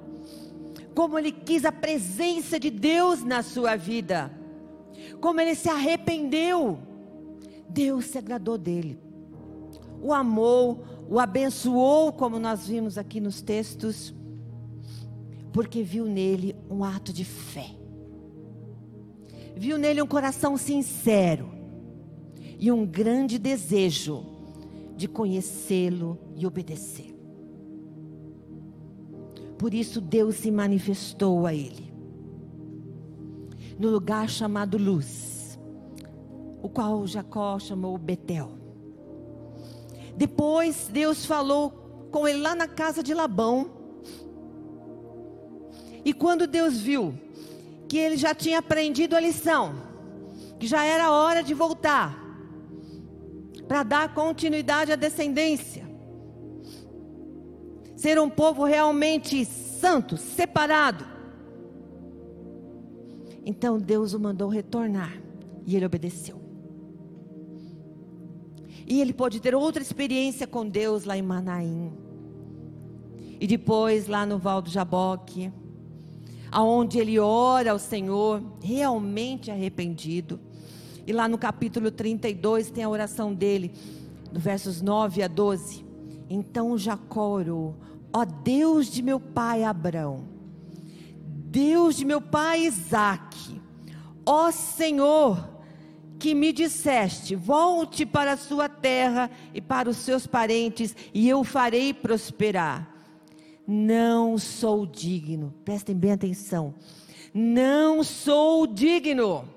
como 0.93 1.17
ele 1.17 1.31
quis 1.31 1.65
a 1.65 1.71
presença 1.71 2.59
de 2.59 2.69
Deus 2.69 3.23
na 3.23 3.41
sua 3.41 3.75
vida, 3.75 4.31
como 5.19 5.41
ele 5.41 5.55
se 5.55 5.69
arrependeu. 5.69 6.79
Deus 7.73 8.05
se 8.05 8.17
agradou 8.17 8.57
dele, 8.57 8.99
o 10.01 10.13
amou, 10.13 10.83
o 11.09 11.19
abençoou, 11.19 12.13
como 12.13 12.37
nós 12.37 12.67
vimos 12.67 12.97
aqui 12.97 13.19
nos 13.19 13.41
textos, 13.41 14.13
porque 15.51 15.81
viu 15.81 16.05
nele 16.05 16.55
um 16.69 16.83
ato 16.83 17.11
de 17.11 17.25
fé, 17.25 17.75
viu 19.55 19.77
nele 19.77 20.01
um 20.01 20.07
coração 20.07 20.55
sincero 20.55 21.51
e 22.59 22.71
um 22.71 22.85
grande 22.85 23.39
desejo 23.39 24.23
de 24.95 25.07
conhecê-lo 25.07 26.17
e 26.35 26.45
obedecer. 26.45 27.13
Por 29.57 29.73
isso 29.73 29.99
Deus 29.99 30.35
se 30.35 30.51
manifestou 30.51 31.45
a 31.45 31.53
ele. 31.53 31.91
No 33.79 33.89
lugar 33.89 34.29
chamado 34.29 34.77
Luz, 34.77 35.42
o 36.63 36.69
qual 36.69 37.05
Jacó 37.05 37.59
chamou 37.59 37.97
Betel. 37.97 38.49
Depois 40.15 40.87
Deus 40.89 41.25
falou 41.25 42.07
com 42.09 42.25
ele 42.25 42.39
lá 42.39 42.55
na 42.55 42.69
casa 42.69 43.03
de 43.03 43.13
Labão. 43.13 43.69
E 46.05 46.13
quando 46.13 46.47
Deus 46.47 46.79
viu 46.79 47.13
que 47.89 47.97
ele 47.97 48.15
já 48.15 48.33
tinha 48.33 48.59
aprendido 48.59 49.13
a 49.13 49.19
lição, 49.19 49.75
que 50.57 50.65
já 50.65 50.85
era 50.85 51.11
hora 51.11 51.43
de 51.43 51.53
voltar 51.53 52.17
para 53.67 53.83
dar 53.83 54.13
continuidade 54.13 54.93
à 54.93 54.95
descendência, 54.95 55.85
ser 57.97 58.17
um 58.21 58.29
povo 58.29 58.63
realmente 58.63 59.43
santo, 59.43 60.15
separado. 60.15 61.05
Então 63.45 63.77
Deus 63.77 64.13
o 64.13 64.19
mandou 64.19 64.47
retornar 64.47 65.21
e 65.65 65.75
ele 65.75 65.85
obedeceu. 65.85 66.42
E 68.93 69.01
ele 69.01 69.11
pôde 69.11 69.39
ter 69.39 69.55
outra 69.55 69.81
experiência 69.81 70.45
com 70.45 70.69
Deus 70.69 71.03
lá 71.03 71.17
em 71.17 71.21
Manaim. 71.23 71.91
E 73.39 73.47
depois 73.47 74.07
lá 74.07 74.23
no 74.23 74.37
Val 74.37 74.61
do 74.61 74.69
Jaboque, 74.69 75.51
aonde 76.51 76.99
ele 76.99 77.17
ora 77.17 77.71
ao 77.71 77.79
Senhor, 77.79 78.43
realmente 78.61 79.49
arrependido. 79.49 80.39
E 81.07 81.11
lá 81.11 81.27
no 81.27 81.39
capítulo 81.39 81.89
32 81.89 82.69
tem 82.69 82.83
a 82.83 82.89
oração 82.89 83.33
dele, 83.33 83.73
do 84.31 84.39
versos 84.39 84.79
9 84.79 85.23
a 85.23 85.27
12. 85.27 85.83
Então 86.29 86.77
Jacó 86.77 87.29
orou: 87.29 87.75
Ó 88.13 88.23
Deus 88.23 88.85
de 88.91 89.01
meu 89.01 89.19
pai 89.19 89.63
Abraão, 89.63 90.25
Deus 91.25 91.95
de 91.95 92.05
meu 92.05 92.21
pai 92.21 92.67
Isaque, 92.67 93.59
ó 94.23 94.51
Senhor, 94.51 95.52
que 96.23 96.33
me 96.33 96.53
disseste: 96.53 97.35
volte 97.35 98.05
para 98.05 98.31
a 98.31 98.37
sua 98.37 98.69
terra 98.69 99.29
e 99.53 99.59
para 99.59 99.89
os 99.89 99.97
seus 99.97 100.25
parentes, 100.25 100.95
e 101.13 101.27
eu 101.27 101.43
farei 101.43 101.93
prosperar. 101.93 102.89
Não 103.67 104.37
sou 104.37 104.85
digno, 104.85 105.53
prestem 105.65 105.93
bem 105.93 106.13
atenção. 106.13 106.75
Não 107.33 108.05
sou 108.05 108.65
digno 108.65 109.49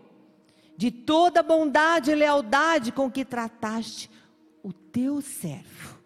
de 0.77 0.91
toda 0.91 1.41
bondade 1.41 2.11
e 2.11 2.17
lealdade 2.17 2.91
com 2.91 3.09
que 3.09 3.25
trataste 3.25 4.11
o 4.61 4.73
teu 4.73 5.21
servo. 5.21 6.01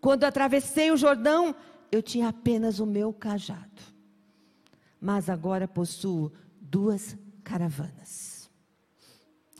Quando 0.00 0.24
atravessei 0.24 0.90
o 0.90 0.96
Jordão, 0.96 1.54
eu 1.90 2.02
tinha 2.02 2.28
apenas 2.28 2.80
o 2.80 2.86
meu 2.86 3.12
cajado. 3.12 3.82
Mas 4.98 5.28
agora 5.28 5.68
possuo 5.68 6.32
duas 6.72 7.18
caravanas. 7.44 8.50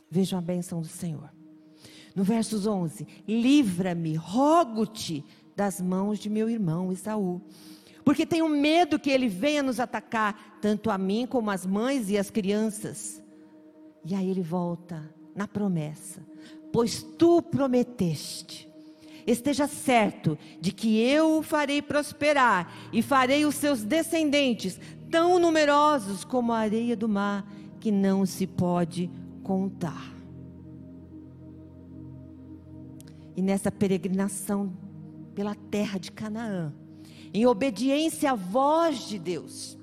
Vejam 0.09 0.39
a 0.39 0.41
bênção 0.41 0.81
do 0.81 0.87
Senhor. 0.87 1.31
No 2.15 2.23
versos 2.23 2.65
11: 2.65 3.07
Livra-me, 3.27 4.15
rogo-te 4.15 5.23
das 5.55 5.79
mãos 5.79 6.17
de 6.17 6.27
meu 6.27 6.49
irmão 6.49 6.91
Esaú, 6.91 7.39
porque 8.03 8.25
tenho 8.25 8.49
medo 8.49 8.99
que 8.99 9.11
ele 9.11 9.27
venha 9.27 9.61
nos 9.61 9.79
atacar, 9.79 10.57
tanto 10.59 10.89
a 10.89 10.97
mim 10.97 11.27
como 11.27 11.51
as 11.51 11.65
mães 11.67 12.09
e 12.09 12.17
as 12.17 12.31
crianças. 12.31 13.21
E 14.03 14.15
aí 14.15 14.27
ele 14.27 14.41
volta 14.41 15.13
na 15.35 15.47
promessa: 15.47 16.19
Pois 16.71 17.03
tu 17.03 17.43
prometeste 17.43 18.73
esteja 19.25 19.67
certo 19.67 20.37
de 20.59 20.73
que 20.73 20.99
eu 20.99 21.37
o 21.37 21.41
farei 21.41 21.81
prosperar 21.81 22.69
e 22.91 23.01
farei 23.01 23.45
os 23.45 23.55
seus 23.55 23.81
descendentes 23.81 24.77
tão 25.13 25.37
numerosos 25.37 26.25
como 26.25 26.51
a 26.51 26.57
areia 26.57 26.97
do 26.97 27.07
mar, 27.07 27.47
que 27.79 27.91
não 27.91 28.25
se 28.25 28.47
pode 28.47 29.11
contar. 29.43 30.11
E 33.35 33.41
nessa 33.43 33.71
peregrinação 33.71 34.73
pela 35.35 35.53
terra 35.53 35.99
de 35.99 36.11
Canaã, 36.11 36.73
em 37.31 37.45
obediência 37.45 38.31
à 38.31 38.35
voz 38.35 39.07
de 39.07 39.19
Deus, 39.19 39.77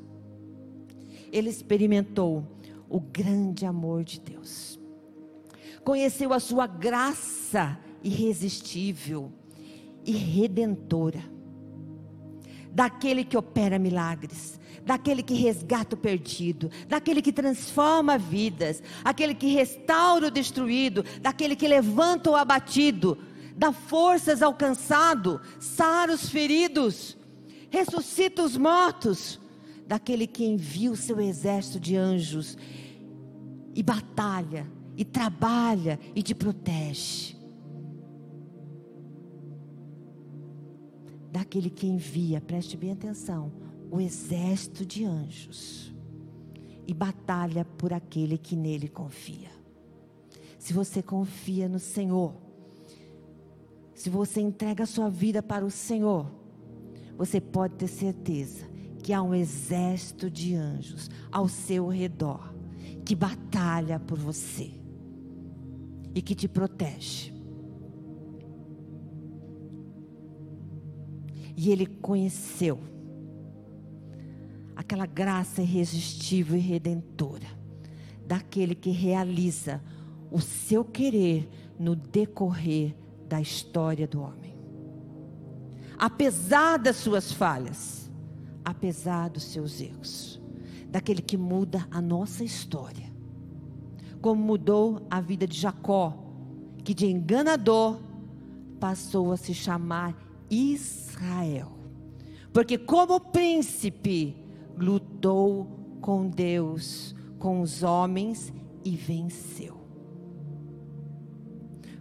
ele 1.30 1.48
experimentou 1.48 2.44
o 2.88 2.98
grande 2.98 3.64
amor 3.64 4.02
de 4.02 4.18
Deus. 4.18 4.80
Conheceu 5.84 6.32
a 6.32 6.40
sua 6.40 6.66
graça 6.66 7.78
irresistível 8.02 9.30
e 10.04 10.10
redentora. 10.10 11.22
Daquele 12.72 13.22
que 13.22 13.36
opera 13.36 13.78
milagres, 13.78 14.59
daquele 14.84 15.22
que 15.22 15.34
resgata 15.34 15.94
o 15.94 15.98
perdido, 15.98 16.70
daquele 16.88 17.22
que 17.22 17.32
transforma 17.32 18.18
vidas, 18.18 18.82
aquele 19.04 19.34
que 19.34 19.48
restaura 19.48 20.28
o 20.28 20.30
destruído, 20.30 21.04
daquele 21.20 21.54
que 21.54 21.68
levanta 21.68 22.30
o 22.30 22.36
abatido, 22.36 23.18
dá 23.56 23.72
forças 23.72 24.42
ao 24.42 24.54
cansado, 24.54 25.40
sara 25.58 26.12
os 26.12 26.28
feridos, 26.28 27.16
ressuscita 27.70 28.42
os 28.42 28.56
mortos, 28.56 29.40
daquele 29.86 30.26
que 30.26 30.44
envia 30.44 30.90
o 30.90 30.96
seu 30.96 31.20
exército 31.20 31.80
de 31.80 31.96
anjos 31.96 32.56
e 33.74 33.82
batalha, 33.82 34.66
e 34.96 35.04
trabalha 35.04 35.98
e 36.14 36.22
te 36.22 36.34
protege. 36.34 37.40
daquele 41.30 41.70
que 41.70 41.86
envia, 41.86 42.40
preste 42.40 42.76
bem 42.76 42.92
atenção, 42.92 43.52
o 43.90 44.00
exército 44.00 44.86
de 44.86 45.04
anjos 45.04 45.92
e 46.86 46.94
batalha 46.94 47.64
por 47.64 47.92
aquele 47.92 48.38
que 48.38 48.54
nele 48.54 48.88
confia. 48.88 49.50
Se 50.58 50.72
você 50.72 51.02
confia 51.02 51.68
no 51.68 51.78
Senhor, 51.78 52.34
se 53.94 54.08
você 54.08 54.40
entrega 54.40 54.84
a 54.84 54.86
sua 54.86 55.10
vida 55.10 55.42
para 55.42 55.64
o 55.64 55.70
Senhor, 55.70 56.30
você 57.16 57.40
pode 57.40 57.74
ter 57.74 57.88
certeza 57.88 58.68
que 59.02 59.12
há 59.12 59.22
um 59.22 59.34
exército 59.34 60.30
de 60.30 60.54
anjos 60.54 61.10
ao 61.30 61.48
seu 61.48 61.88
redor 61.88 62.54
que 63.04 63.14
batalha 63.14 63.98
por 63.98 64.18
você 64.18 64.70
e 66.14 66.22
que 66.22 66.34
te 66.34 66.46
protege. 66.46 67.32
E 71.56 71.70
ele 71.70 71.86
conheceu 71.86 72.78
aquela 74.90 75.06
graça 75.06 75.62
irresistível 75.62 76.56
e 76.56 76.60
redentora 76.60 77.46
daquele 78.26 78.74
que 78.74 78.90
realiza 78.90 79.80
o 80.32 80.40
seu 80.40 80.84
querer 80.84 81.48
no 81.78 81.94
decorrer 81.94 82.96
da 83.28 83.40
história 83.40 84.08
do 84.08 84.20
homem. 84.20 84.52
Apesar 85.96 86.76
das 86.76 86.96
suas 86.96 87.30
falhas, 87.30 88.10
apesar 88.64 89.30
dos 89.30 89.44
seus 89.44 89.80
erros, 89.80 90.40
daquele 90.88 91.22
que 91.22 91.36
muda 91.36 91.86
a 91.88 92.02
nossa 92.02 92.42
história, 92.42 93.12
como 94.20 94.42
mudou 94.42 95.06
a 95.08 95.20
vida 95.20 95.46
de 95.46 95.56
Jacó, 95.56 96.18
que 96.82 96.94
de 96.94 97.06
enganador 97.06 98.00
passou 98.80 99.30
a 99.30 99.36
se 99.36 99.54
chamar 99.54 100.16
Israel. 100.50 101.78
Porque, 102.52 102.76
como 102.76 103.20
príncipe, 103.20 104.39
lutou 104.80 105.98
com 106.00 106.28
Deus, 106.28 107.14
com 107.38 107.60
os 107.60 107.82
homens 107.82 108.52
e 108.84 108.96
venceu. 108.96 109.78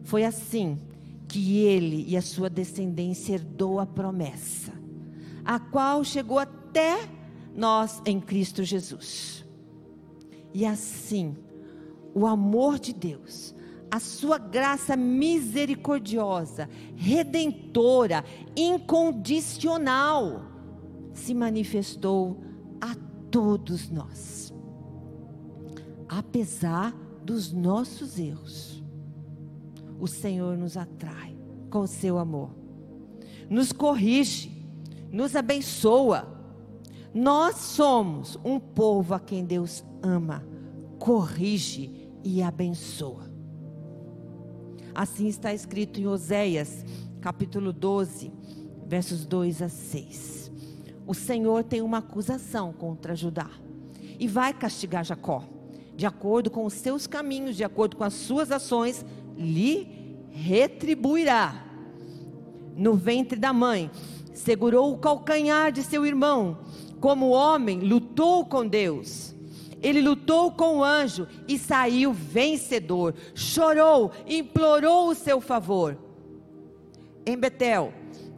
Foi 0.03 0.23
assim 0.23 0.79
que 1.27 1.57
ele 1.59 2.05
e 2.07 2.17
a 2.17 2.21
sua 2.21 2.49
descendência 2.49 3.33
herdou 3.33 3.79
a 3.79 3.85
promessa, 3.85 4.73
a 5.45 5.59
qual 5.59 6.03
chegou 6.03 6.39
até 6.39 7.07
nós 7.55 8.01
em 8.05 8.19
Cristo 8.19 8.63
Jesus. 8.63 9.45
E 10.53 10.65
assim, 10.65 11.35
o 12.15 12.25
amor 12.25 12.79
de 12.79 12.93
Deus 12.93 13.53
a 13.91 13.99
sua 13.99 14.37
graça 14.37 14.95
misericordiosa, 14.95 16.69
redentora, 16.95 18.23
incondicional, 18.55 20.43
se 21.11 21.33
manifestou 21.33 22.39
todos 23.31 23.89
nós. 23.89 24.53
Apesar 26.07 26.93
dos 27.23 27.51
nossos 27.51 28.17
erros, 28.17 28.83
o 29.99 30.07
Senhor 30.07 30.57
nos 30.57 30.75
atrai 30.77 31.37
com 31.69 31.81
o 31.81 31.87
seu 31.87 32.17
amor, 32.17 32.51
nos 33.49 33.71
corrige, 33.71 34.51
nos 35.11 35.35
abençoa. 35.35 36.27
Nós 37.13 37.57
somos 37.57 38.39
um 38.43 38.59
povo 38.59 39.13
a 39.13 39.19
quem 39.19 39.43
Deus 39.45 39.83
ama, 40.01 40.43
corrige 40.97 42.09
e 42.23 42.41
abençoa. 42.41 43.29
Assim 44.93 45.27
está 45.27 45.53
escrito 45.53 45.99
em 45.99 46.07
Oséias, 46.07 46.83
capítulo 47.21 47.71
12, 47.71 48.31
versos 48.87 49.25
2 49.25 49.61
a 49.61 49.69
6. 49.69 50.48
O 51.09 51.13
Senhor 51.15 51.63
tem 51.63 51.81
uma 51.81 51.97
acusação 51.97 52.71
contra 52.71 53.15
Judá 53.15 53.49
e 54.19 54.27
vai 54.27 54.53
castigar 54.53 55.03
Jacó, 55.03 55.43
de 55.95 56.05
acordo 56.05 56.51
com 56.51 56.67
os 56.67 56.73
seus 56.73 57.07
caminhos, 57.07 57.55
de 57.55 57.63
acordo 57.63 57.97
com 57.97 58.03
as 58.03 58.13
suas 58.13 58.51
ações, 58.51 59.03
lhe 59.35 60.19
retribuirá. 60.29 61.65
No 62.75 62.93
ventre 62.93 63.39
da 63.39 63.51
mãe, 63.51 63.89
segurou 64.35 64.93
o 64.93 64.99
calcanhar 64.99 65.71
de 65.71 65.81
seu 65.81 66.05
irmão, 66.05 66.59
como 67.01 67.29
homem, 67.29 67.79
lutou 67.79 68.45
com 68.45 68.67
Deus 68.67 69.33
ele 69.81 70.01
lutou 70.01 70.51
com 70.51 70.79
o 70.79 70.83
anjo 70.83 71.25
e 71.47 71.57
saiu 71.57 72.11
vencedor. 72.11 73.15
Chorou, 73.33 74.11
implorou 74.27 75.07
o 75.07 75.15
seu 75.15 75.39
favor. 75.39 75.97
Em 77.25 77.37
Betel, 77.37 77.93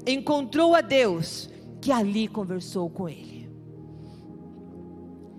encontrou 0.06 0.76
a 0.76 0.82
Deus, 0.82 1.50
que 1.82 1.92
ali 1.92 2.28
conversou 2.28 2.90
com 2.90 3.10
ele. 3.10 3.50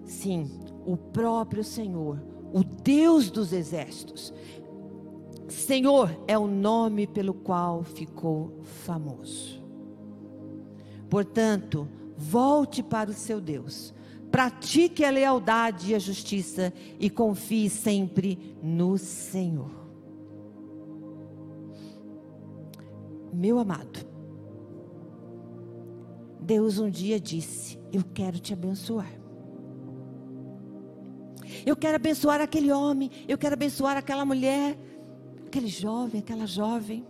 Sim, 0.04 0.50
o 0.84 0.96
próprio 0.96 1.62
Senhor, 1.62 2.20
o 2.52 2.62
Deus 2.62 3.30
dos 3.30 3.52
exércitos. 3.52 4.34
Senhor 5.48 6.10
é 6.26 6.36
o 6.36 6.46
nome 6.46 7.06
pelo 7.06 7.32
qual 7.32 7.82
ficou 7.84 8.60
famoso. 8.62 9.62
Portanto, 11.08 11.88
volte 12.16 12.82
para 12.82 13.10
o 13.10 13.14
seu 13.14 13.40
Deus 13.40 13.94
pratique 14.32 15.04
a 15.04 15.10
lealdade 15.10 15.92
e 15.92 15.94
a 15.94 15.98
justiça 15.98 16.72
e 16.98 17.10
confie 17.10 17.68
sempre 17.68 18.56
no 18.62 18.96
Senhor. 18.96 19.70
Meu 23.30 23.58
amado, 23.58 24.06
Deus 26.42 26.78
um 26.78 26.90
dia 26.90 27.20
disse: 27.20 27.78
Eu 27.92 28.02
quero 28.02 28.38
te 28.38 28.52
abençoar. 28.52 29.10
Eu 31.64 31.76
quero 31.76 31.96
abençoar 31.96 32.40
aquele 32.40 32.72
homem, 32.72 33.10
eu 33.28 33.38
quero 33.38 33.54
abençoar 33.54 33.96
aquela 33.96 34.24
mulher, 34.24 34.76
aquele 35.46 35.68
jovem, 35.68 36.20
aquela 36.20 36.46
jovem. 36.46 37.06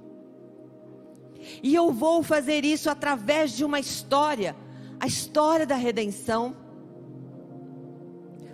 E 1.63 1.75
eu 1.75 1.91
vou 1.93 2.23
fazer 2.23 2.65
isso 2.65 2.91
através 2.91 3.53
de 3.53 3.65
uma 3.65 3.81
história, 3.81 4.55
a 5.01 5.07
história 5.07 5.67
da 5.67 5.77
redenção, 5.77 6.55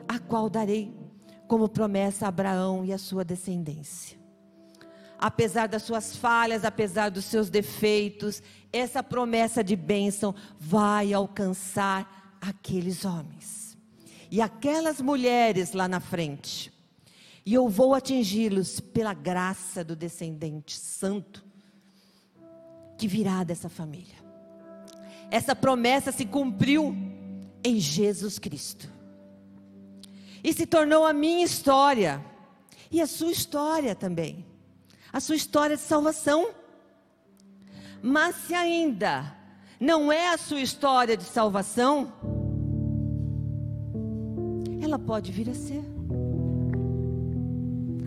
a 0.07 0.18
qual 0.18 0.49
darei 0.49 0.95
como 1.47 1.68
promessa 1.68 2.26
a 2.26 2.29
Abraão 2.29 2.85
e 2.85 2.93
a 2.93 2.99
sua 2.99 3.24
descendência. 3.24 4.18
Apesar 5.19 5.66
das 5.66 5.83
suas 5.83 6.16
falhas, 6.16 6.64
apesar 6.64 7.11
dos 7.11 7.25
seus 7.25 7.51
defeitos, 7.51 8.43
essa 8.73 9.03
promessa 9.03 9.64
de 9.64 9.75
bênção 9.75 10.35
vai 10.59 11.12
alcançar 11.12 12.37
aqueles 12.41 13.05
homens 13.05 13.77
e 14.31 14.41
aquelas 14.41 15.01
mulheres 15.01 15.73
lá 15.73 15.89
na 15.89 16.01
frente. 16.01 16.73
E 17.45 17.55
eu 17.55 17.69
vou 17.69 17.95
atingi-los 17.95 18.79
pela 18.79 19.14
graça 19.14 19.83
do 19.83 19.97
descendente 19.97 20.77
santo 20.77 21.45
que 22.99 23.09
virá 23.09 23.43
dessa 23.43 23.69
família. 23.69 24.16
Essa 25.31 25.57
promessa 25.57 26.12
se 26.12 26.27
cumpriu 26.27 26.95
em 27.64 27.79
Jesus 27.81 28.39
Cristo. 28.39 28.91
E 30.43 30.53
se 30.53 30.66
tornou 30.66 31.05
a 31.05 31.12
minha 31.12 31.45
história 31.45 32.25
e 32.91 33.01
a 33.01 33.07
sua 33.07 33.33
história 33.33 33.95
também. 33.95 34.45
A 35.12 35.20
sua 35.20 35.36
história 35.36 35.76
de 35.76 35.82
salvação. 35.82 36.50
Mas 38.02 38.36
se 38.36 38.54
ainda 38.54 39.34
não 39.80 40.11
é 40.11 40.32
a 40.32 40.38
sua 40.38 40.61
história 40.61 41.16
de 41.16 41.24
salvação, 41.24 42.12
ela 44.82 44.98
pode 44.98 45.30
vir 45.32 45.50
a 45.50 45.54
ser. 45.54 45.84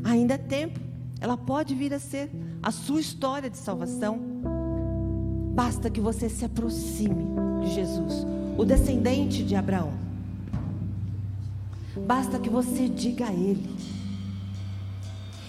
Ainda 0.03 0.33
é 0.33 0.37
tempo, 0.37 0.79
ela 1.19 1.37
pode 1.37 1.75
vir 1.75 1.93
a 1.93 1.99
ser 1.99 2.29
a 2.61 2.71
sua 2.71 2.99
história 2.99 3.49
de 3.49 3.57
salvação. 3.57 4.19
Basta 5.53 5.89
que 5.89 6.01
você 6.01 6.29
se 6.29 6.43
aproxime 6.43 7.25
de 7.61 7.73
Jesus, 7.73 8.25
o 8.57 8.65
descendente 8.65 9.43
de 9.43 9.55
Abraão. 9.55 9.93
Basta 12.07 12.39
que 12.39 12.49
você 12.49 12.87
diga 12.87 13.27
a 13.27 13.33
Ele. 13.33 13.69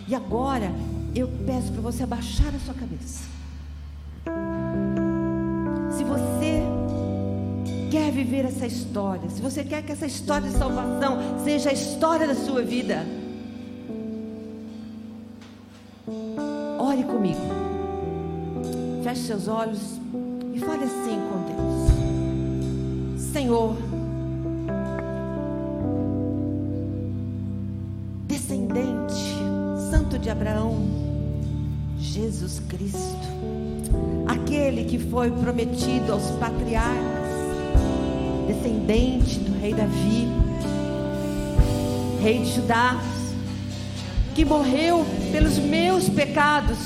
E 0.06 0.14
agora 0.14 0.70
eu 1.14 1.28
peço 1.46 1.72
para 1.72 1.82
você 1.82 2.02
abaixar 2.02 2.54
a 2.54 2.58
sua 2.58 2.74
cabeça. 2.74 3.24
Se 5.96 6.04
você 6.04 6.62
quer 7.90 8.10
viver 8.10 8.46
essa 8.46 8.66
história, 8.66 9.28
se 9.28 9.42
você 9.42 9.62
quer 9.62 9.82
que 9.82 9.92
essa 9.92 10.06
história 10.06 10.48
de 10.48 10.56
salvação 10.56 11.18
seja 11.44 11.70
a 11.70 11.72
história 11.72 12.26
da 12.26 12.34
sua 12.34 12.62
vida, 12.62 13.04
ore 16.78 17.04
comigo. 17.04 17.40
Feche 19.04 19.22
seus 19.22 19.48
olhos 19.48 20.00
e 20.54 20.60
fale 20.60 20.84
assim 20.84 21.18
com 21.28 21.42
Deus: 23.16 23.22
Senhor, 23.32 23.76
de 30.22 30.30
Abraão, 30.30 30.78
Jesus 31.98 32.62
Cristo, 32.68 33.26
aquele 34.24 34.84
que 34.84 34.96
foi 34.96 35.32
prometido 35.32 36.12
aos 36.12 36.30
patriarcas 36.38 37.22
descendente 38.46 39.40
do 39.40 39.58
rei 39.58 39.74
Davi, 39.74 40.28
rei 42.22 42.38
de 42.38 42.54
Judá, 42.54 43.02
que 44.32 44.44
morreu 44.44 45.04
pelos 45.32 45.58
meus 45.58 46.08
pecados. 46.08 46.78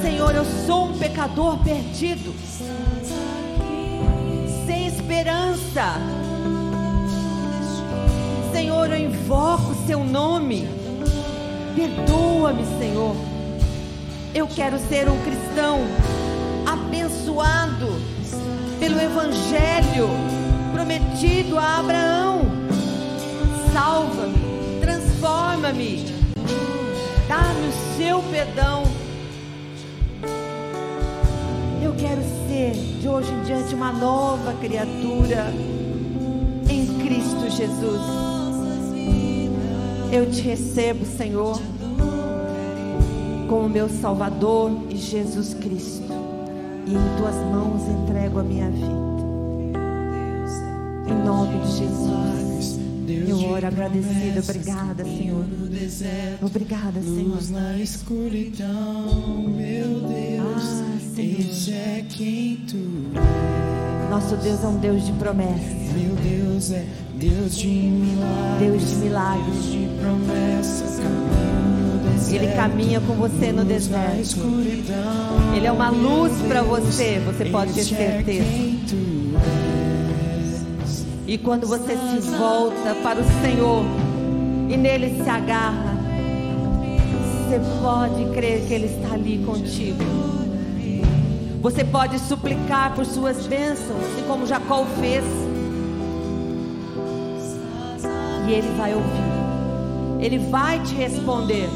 Senhor, 0.00 0.34
eu 0.34 0.44
sou 0.66 0.86
um 0.86 0.98
pecador 0.98 1.62
perdido, 1.62 2.34
sem 4.66 4.86
esperança. 4.86 5.98
Senhor, 8.52 8.90
eu 8.90 8.98
invoco 8.98 9.72
o 9.72 9.86
seu 9.86 10.02
nome. 10.02 10.79
Perdoa-me, 11.74 12.64
Senhor. 12.78 13.16
Eu 14.34 14.46
quero 14.46 14.78
ser 14.78 15.08
um 15.08 15.18
cristão 15.22 15.78
abençoado 16.66 17.88
pelo 18.78 19.00
Evangelho 19.00 20.08
prometido 20.72 21.58
a 21.58 21.78
Abraão. 21.78 22.42
Salva-me, 23.72 24.80
transforma-me, 24.80 26.04
dá-me 27.28 27.68
o 27.68 27.96
seu 27.96 28.22
perdão. 28.30 28.84
Eu 31.82 31.94
quero 31.94 32.22
ser 32.48 32.72
de 33.00 33.08
hoje 33.08 33.30
em 33.30 33.42
diante 33.42 33.74
uma 33.74 33.92
nova 33.92 34.54
criatura 34.54 35.52
em 36.68 36.86
Cristo 36.98 37.50
Jesus. 37.50 38.39
Eu 40.12 40.28
te 40.28 40.40
recebo, 40.40 41.06
Senhor, 41.06 41.60
como 43.48 43.68
meu 43.68 43.88
Salvador 43.88 44.72
e 44.90 44.96
Jesus 44.96 45.54
Cristo 45.54 46.12
e 46.84 46.94
em 46.94 47.16
tuas 47.16 47.36
mãos 47.52 47.82
entrego 47.88 48.40
a 48.40 48.42
minha 48.42 48.68
vida. 48.68 49.00
Em 51.08 51.24
nome 51.24 51.60
de 51.64 51.78
Jesus. 51.78 52.80
Eu 53.28 53.50
oro 53.50 53.66
agradecida. 53.66 54.40
Obrigada, 54.40 55.04
Senhor. 55.04 55.44
Obrigada, 56.42 57.00
Senhor. 57.00 57.50
na 57.50 57.78
escuridão, 57.78 59.44
meu 59.48 60.00
Deus. 60.08 60.82
Ah, 60.82 60.90
é 61.72 62.04
quem 62.08 62.56
tu 62.68 62.76
Nosso 64.10 64.36
Deus 64.36 64.64
é 64.64 64.66
um 64.66 64.78
Deus 64.78 65.06
de 65.06 65.12
promessas, 65.12 65.92
Meu 65.94 66.16
Deus 66.16 66.72
é 66.72 66.84
Deus 67.20 67.54
de 67.54 67.68
milagres. 67.68 68.58
Deus 68.60 68.88
de 68.88 68.96
milagres. 68.96 69.64
de 69.64 69.88
promessas, 70.00 71.00
deserto. 72.16 72.34
Ele 72.34 72.46
caminha 72.54 72.98
com 73.02 73.12
você 73.12 73.52
no 73.52 73.62
deserto. 73.62 74.40
Ele 75.54 75.66
é 75.66 75.70
uma 75.70 75.90
luz 75.90 76.32
para 76.48 76.62
você, 76.62 77.20
você 77.26 77.44
pode 77.44 77.74
ter 77.74 77.84
certeza. 77.84 78.46
E 81.26 81.36
quando 81.36 81.66
você 81.66 81.94
se 81.94 82.20
volta 82.38 82.94
para 83.02 83.20
o 83.20 83.24
Senhor 83.42 83.84
e 84.70 84.76
nele 84.78 85.22
se 85.22 85.28
agarra, 85.28 85.98
você 87.44 87.60
pode 87.82 88.24
crer 88.34 88.66
que 88.66 88.72
Ele 88.72 88.86
está 88.86 89.12
ali 89.12 89.44
contigo. 89.44 90.02
Você 91.60 91.84
pode 91.84 92.18
suplicar 92.18 92.94
por 92.94 93.04
suas 93.04 93.46
bênçãos, 93.46 94.02
assim 94.06 94.26
como 94.26 94.46
Jacó 94.46 94.86
fez. 94.98 95.49
Ele 98.50 98.68
vai 98.76 98.94
ouvir. 98.94 100.20
Ele 100.20 100.38
vai 100.38 100.82
te 100.82 100.94
responder. 100.94 101.68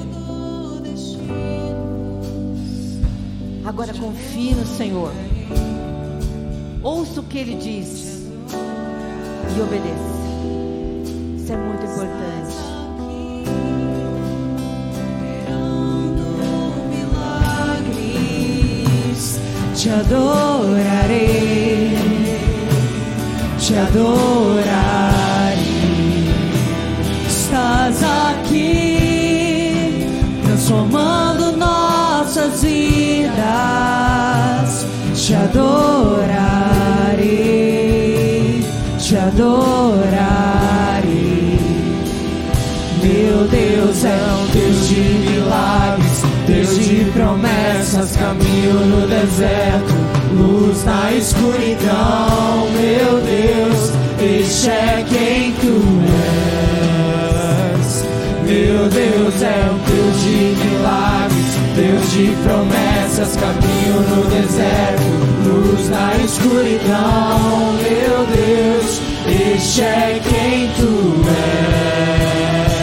Agora 3.64 3.94
confie 3.94 4.54
no 4.54 4.66
Senhor. 4.66 5.12
Ouça 6.82 7.20
o 7.20 7.24
que 7.24 7.38
Ele 7.38 7.54
diz 7.54 8.26
e 9.56 9.60
obedeça. 9.60 10.14
Isso 11.36 11.52
é 11.52 11.56
muito 11.56 11.84
importante. 11.84 12.34
te 19.84 19.90
adorarei, 19.90 21.18
te 23.58 23.74
adorarei. 23.74 24.83
Nossas 32.44 32.62
vidas, 32.62 33.36
te 35.14 35.34
adorarei, 35.34 35.74
te 38.98 39.16
adorarei. 39.16 40.04
Meu 43.02 43.48
Deus 43.48 44.04
é 44.04 44.16
um 44.32 44.46
Deus 44.52 44.88
de 44.88 45.00
milagres, 45.00 46.22
Deus 46.46 46.78
de 46.78 47.04
promessas, 47.12 48.16
caminho 48.16 48.74
no 48.86 49.06
deserto, 49.06 49.94
luz 50.36 50.84
na 50.84 51.12
escuridão. 51.12 52.68
Meu 52.72 53.20
Deus, 53.20 53.92
este 54.20 54.70
é 54.70 55.04
quem 55.08 55.52
tu 55.52 55.82
és. 57.76 58.04
Meu 58.46 58.88
Deus 58.88 59.42
é 59.42 59.70
um 59.70 59.78
Deus 59.86 60.22
de 60.22 60.54
milagres, 60.64 61.13
Deus 61.74 62.12
de 62.12 62.36
promessas, 62.44 63.36
caminho 63.36 64.00
no 64.08 64.24
deserto, 64.30 65.02
luz 65.44 65.88
na 65.88 66.14
escuridão. 66.24 67.72
Meu 67.82 68.24
Deus, 68.26 69.00
este 69.28 69.82
é 69.82 70.20
quem 70.22 70.68
tu 70.76 71.14
és. 71.28 72.74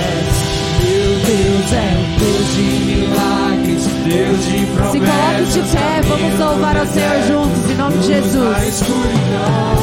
Meu 0.83 1.11
Deus 1.25 1.71
é 1.71 1.75
um 1.97 2.11
Deus 2.19 2.47
de 2.55 2.67
milagres, 2.85 3.83
Deus 4.03 4.45
de 4.45 4.65
promessas. 4.75 4.91
Se 4.91 4.99
coloque 4.99 5.51
de 5.51 5.61
pé, 5.77 6.01
vamos 6.07 6.39
louvar 6.39 6.75
ao 6.77 6.85
Senhor 6.87 7.21
juntos, 7.27 7.71
em 7.71 7.75
nome 7.75 7.97
de 7.97 8.09
Na 8.09 8.15
Jesus. 8.21 8.67
escuridão, 8.67 9.75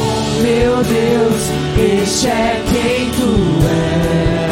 meu 0.43 0.75
Deus, 0.83 1.41
este 2.05 2.27
é 2.27 2.63
quem 2.71 3.09
tu 3.11 3.29
és. 3.65 4.48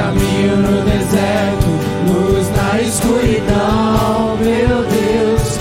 Caminho 0.00 0.56
no 0.56 0.82
deserto, 0.82 1.68
luz 2.08 2.48
na 2.56 2.80
escuridão. 2.80 4.38
Meu 4.38 4.82
Deus, 4.88 5.58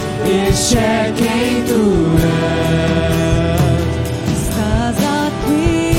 este 0.47 0.77
é 0.77 1.13
quem 1.17 1.65
tu 1.65 2.15
és. 2.23 3.59
Estás 4.31 4.97
aqui, 5.25 5.91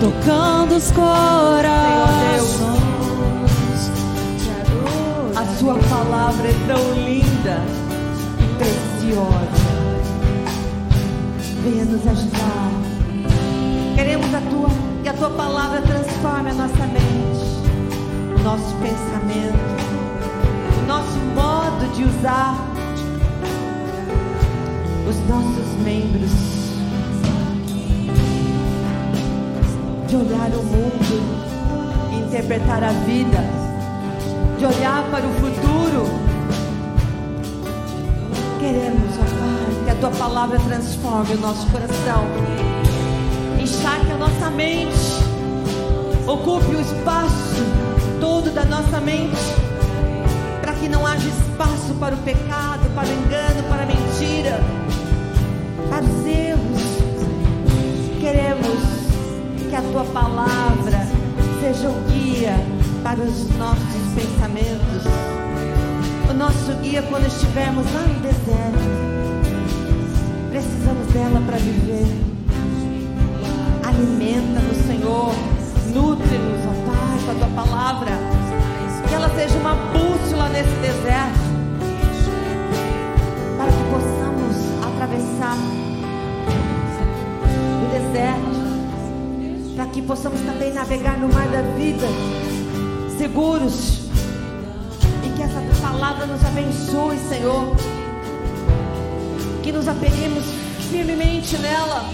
tocando 0.00 0.76
os 0.76 0.92
corações. 0.92 1.66
A 5.34 5.44
sua 5.58 5.74
palavra 5.74 6.48
é 6.48 6.54
tão 6.68 6.92
linda 7.04 7.60
e 8.38 8.46
preciosa. 8.58 9.66
Venha 11.64 11.84
nos 11.84 12.06
ajudar. 12.06 12.70
Queremos 13.96 14.32
a 14.32 14.40
tua, 14.50 14.70
tua 15.18 15.30
palavra 15.30 15.80
transforme 15.82 16.50
a 16.50 16.54
nossa 16.54 16.86
mente, 16.86 18.38
o 18.38 18.42
nosso 18.42 18.74
pensamento, 18.76 19.58
o 20.82 20.86
nosso 20.86 21.18
modo 21.34 21.94
de 21.94 22.04
usar 22.04 22.54
os 25.08 25.16
nossos 25.28 25.82
membros. 25.82 26.30
De 30.06 30.16
olhar 30.16 30.50
o 30.50 30.62
mundo 30.62 32.12
e 32.12 32.26
interpretar 32.26 32.84
a 32.84 32.92
vida 32.92 33.66
de 34.58 34.64
olhar 34.64 35.02
para 35.10 35.26
o 35.26 35.32
futuro. 35.34 36.06
Queremos, 38.58 39.16
ó 39.18 39.24
Pai, 39.38 39.84
que 39.84 39.90
a 39.90 39.94
tua 39.96 40.10
palavra 40.10 40.58
transforme 40.60 41.34
o 41.34 41.40
nosso 41.40 41.66
coração, 41.66 42.24
encharque 43.66 44.12
a 44.12 44.16
nossa 44.16 44.48
mente, 44.48 44.96
ocupe 46.24 46.76
o 46.76 46.80
espaço 46.80 47.64
todo 48.20 48.54
da 48.54 48.64
nossa 48.64 49.00
mente, 49.00 49.36
para 50.60 50.72
que 50.74 50.88
não 50.88 51.04
haja 51.04 51.26
espaço 51.26 51.92
para 51.98 52.14
o 52.14 52.18
pecado, 52.18 52.88
para 52.94 53.08
o 53.08 53.12
engano, 53.12 53.62
para 53.68 53.82
a 53.82 53.86
mentira, 53.86 54.60
para 55.90 56.04
os 56.04 56.26
erros. 56.26 56.82
Queremos 58.20 58.78
que 59.68 59.74
a 59.74 59.82
tua 59.82 60.04
palavra 60.04 61.08
seja 61.60 61.88
o 61.88 62.00
guia 62.08 62.54
para 63.02 63.20
os 63.20 63.48
nossos 63.56 64.14
pensamentos, 64.14 65.02
o 66.30 66.34
nosso 66.34 66.72
guia 66.82 67.02
quando 67.02 67.26
estivermos 67.26 67.84
lá 67.92 68.02
no 68.02 68.20
deserto. 68.20 69.06
Precisamos 70.50 71.06
dela 71.12 71.42
para 71.44 71.56
viver. 71.56 72.25
Seja 79.36 79.58
uma 79.58 79.74
bússola 79.74 80.48
nesse 80.48 80.74
deserto. 80.76 81.46
Para 83.58 83.70
que 83.70 83.84
possamos 83.92 84.56
atravessar 84.82 85.56
o 87.82 87.86
deserto. 87.92 89.76
Para 89.76 89.86
que 89.86 90.02
possamos 90.02 90.40
também 90.40 90.72
navegar 90.72 91.18
no 91.18 91.28
mar 91.28 91.46
da 91.48 91.60
vida 91.76 92.06
seguros. 93.18 94.08
E 95.22 95.28
que 95.36 95.42
essa 95.42 95.60
palavra 95.82 96.24
nos 96.24 96.42
abençoe, 96.42 97.18
Senhor. 97.28 97.76
Que 99.62 99.70
nos 99.70 99.86
apeguemos 99.86 100.44
firmemente 100.90 101.58
nela. 101.58 102.06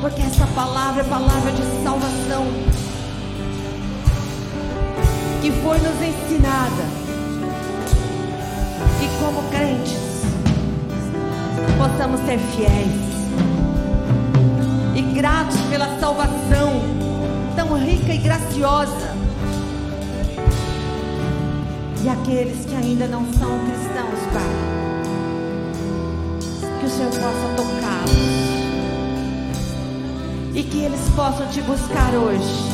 Porque 0.00 0.22
essa 0.22 0.46
palavra 0.48 1.02
é 1.02 1.04
palavra 1.04 1.52
de 1.52 1.84
salvação. 1.84 2.93
Que 5.44 5.52
foi 5.52 5.76
nos 5.76 6.00
ensinada. 6.00 6.84
E 9.02 9.08
como 9.22 9.42
crentes, 9.50 10.22
possamos 11.76 12.18
ser 12.22 12.38
fiéis 12.38 13.04
e 14.96 15.02
gratos 15.12 15.60
pela 15.68 16.00
salvação 16.00 16.80
tão 17.54 17.76
rica 17.76 18.14
e 18.14 18.16
graciosa. 18.16 19.14
E 22.02 22.08
aqueles 22.08 22.64
que 22.64 22.74
ainda 22.74 23.06
não 23.06 23.30
são 23.34 23.58
cristãos, 23.66 24.20
Pai, 24.32 24.42
que 26.80 26.86
o 26.86 26.88
Senhor 26.88 27.10
possa 27.10 27.54
tocá-los 27.54 28.14
e 30.54 30.62
que 30.62 30.78
eles 30.84 31.06
possam 31.14 31.46
te 31.48 31.60
buscar 31.60 32.14
hoje, 32.14 32.73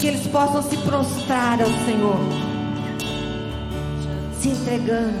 que 0.00 0.06
eles 0.06 0.26
possam 0.26 0.62
se 0.62 0.76
prostrar 0.78 1.60
ao 1.60 1.68
Senhor, 1.84 2.18
se 4.38 4.48
entregando, 4.50 5.14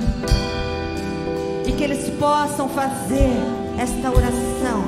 e 1.66 1.72
que 1.72 1.82
eles 1.82 2.10
possam 2.18 2.68
fazer 2.68 3.32
esta 3.78 4.10
oração 4.10 4.84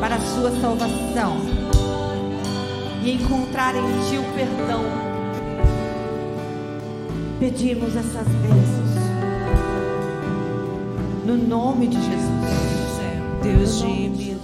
para 0.00 0.16
a 0.16 0.20
sua 0.20 0.50
salvação 0.60 1.36
e 3.04 3.12
encontrar 3.12 3.74
em 3.74 3.82
Ti 4.08 4.18
o 4.18 4.24
perdão. 4.34 4.82
Pedimos 7.38 7.94
essas 7.94 8.26
bênçãos 8.26 8.88
no 11.24 11.36
nome 11.36 11.86
de 11.86 11.96
Jesus. 11.96 12.28
Deus 13.42 13.78
de 13.78 13.86
milagres. 13.86 14.37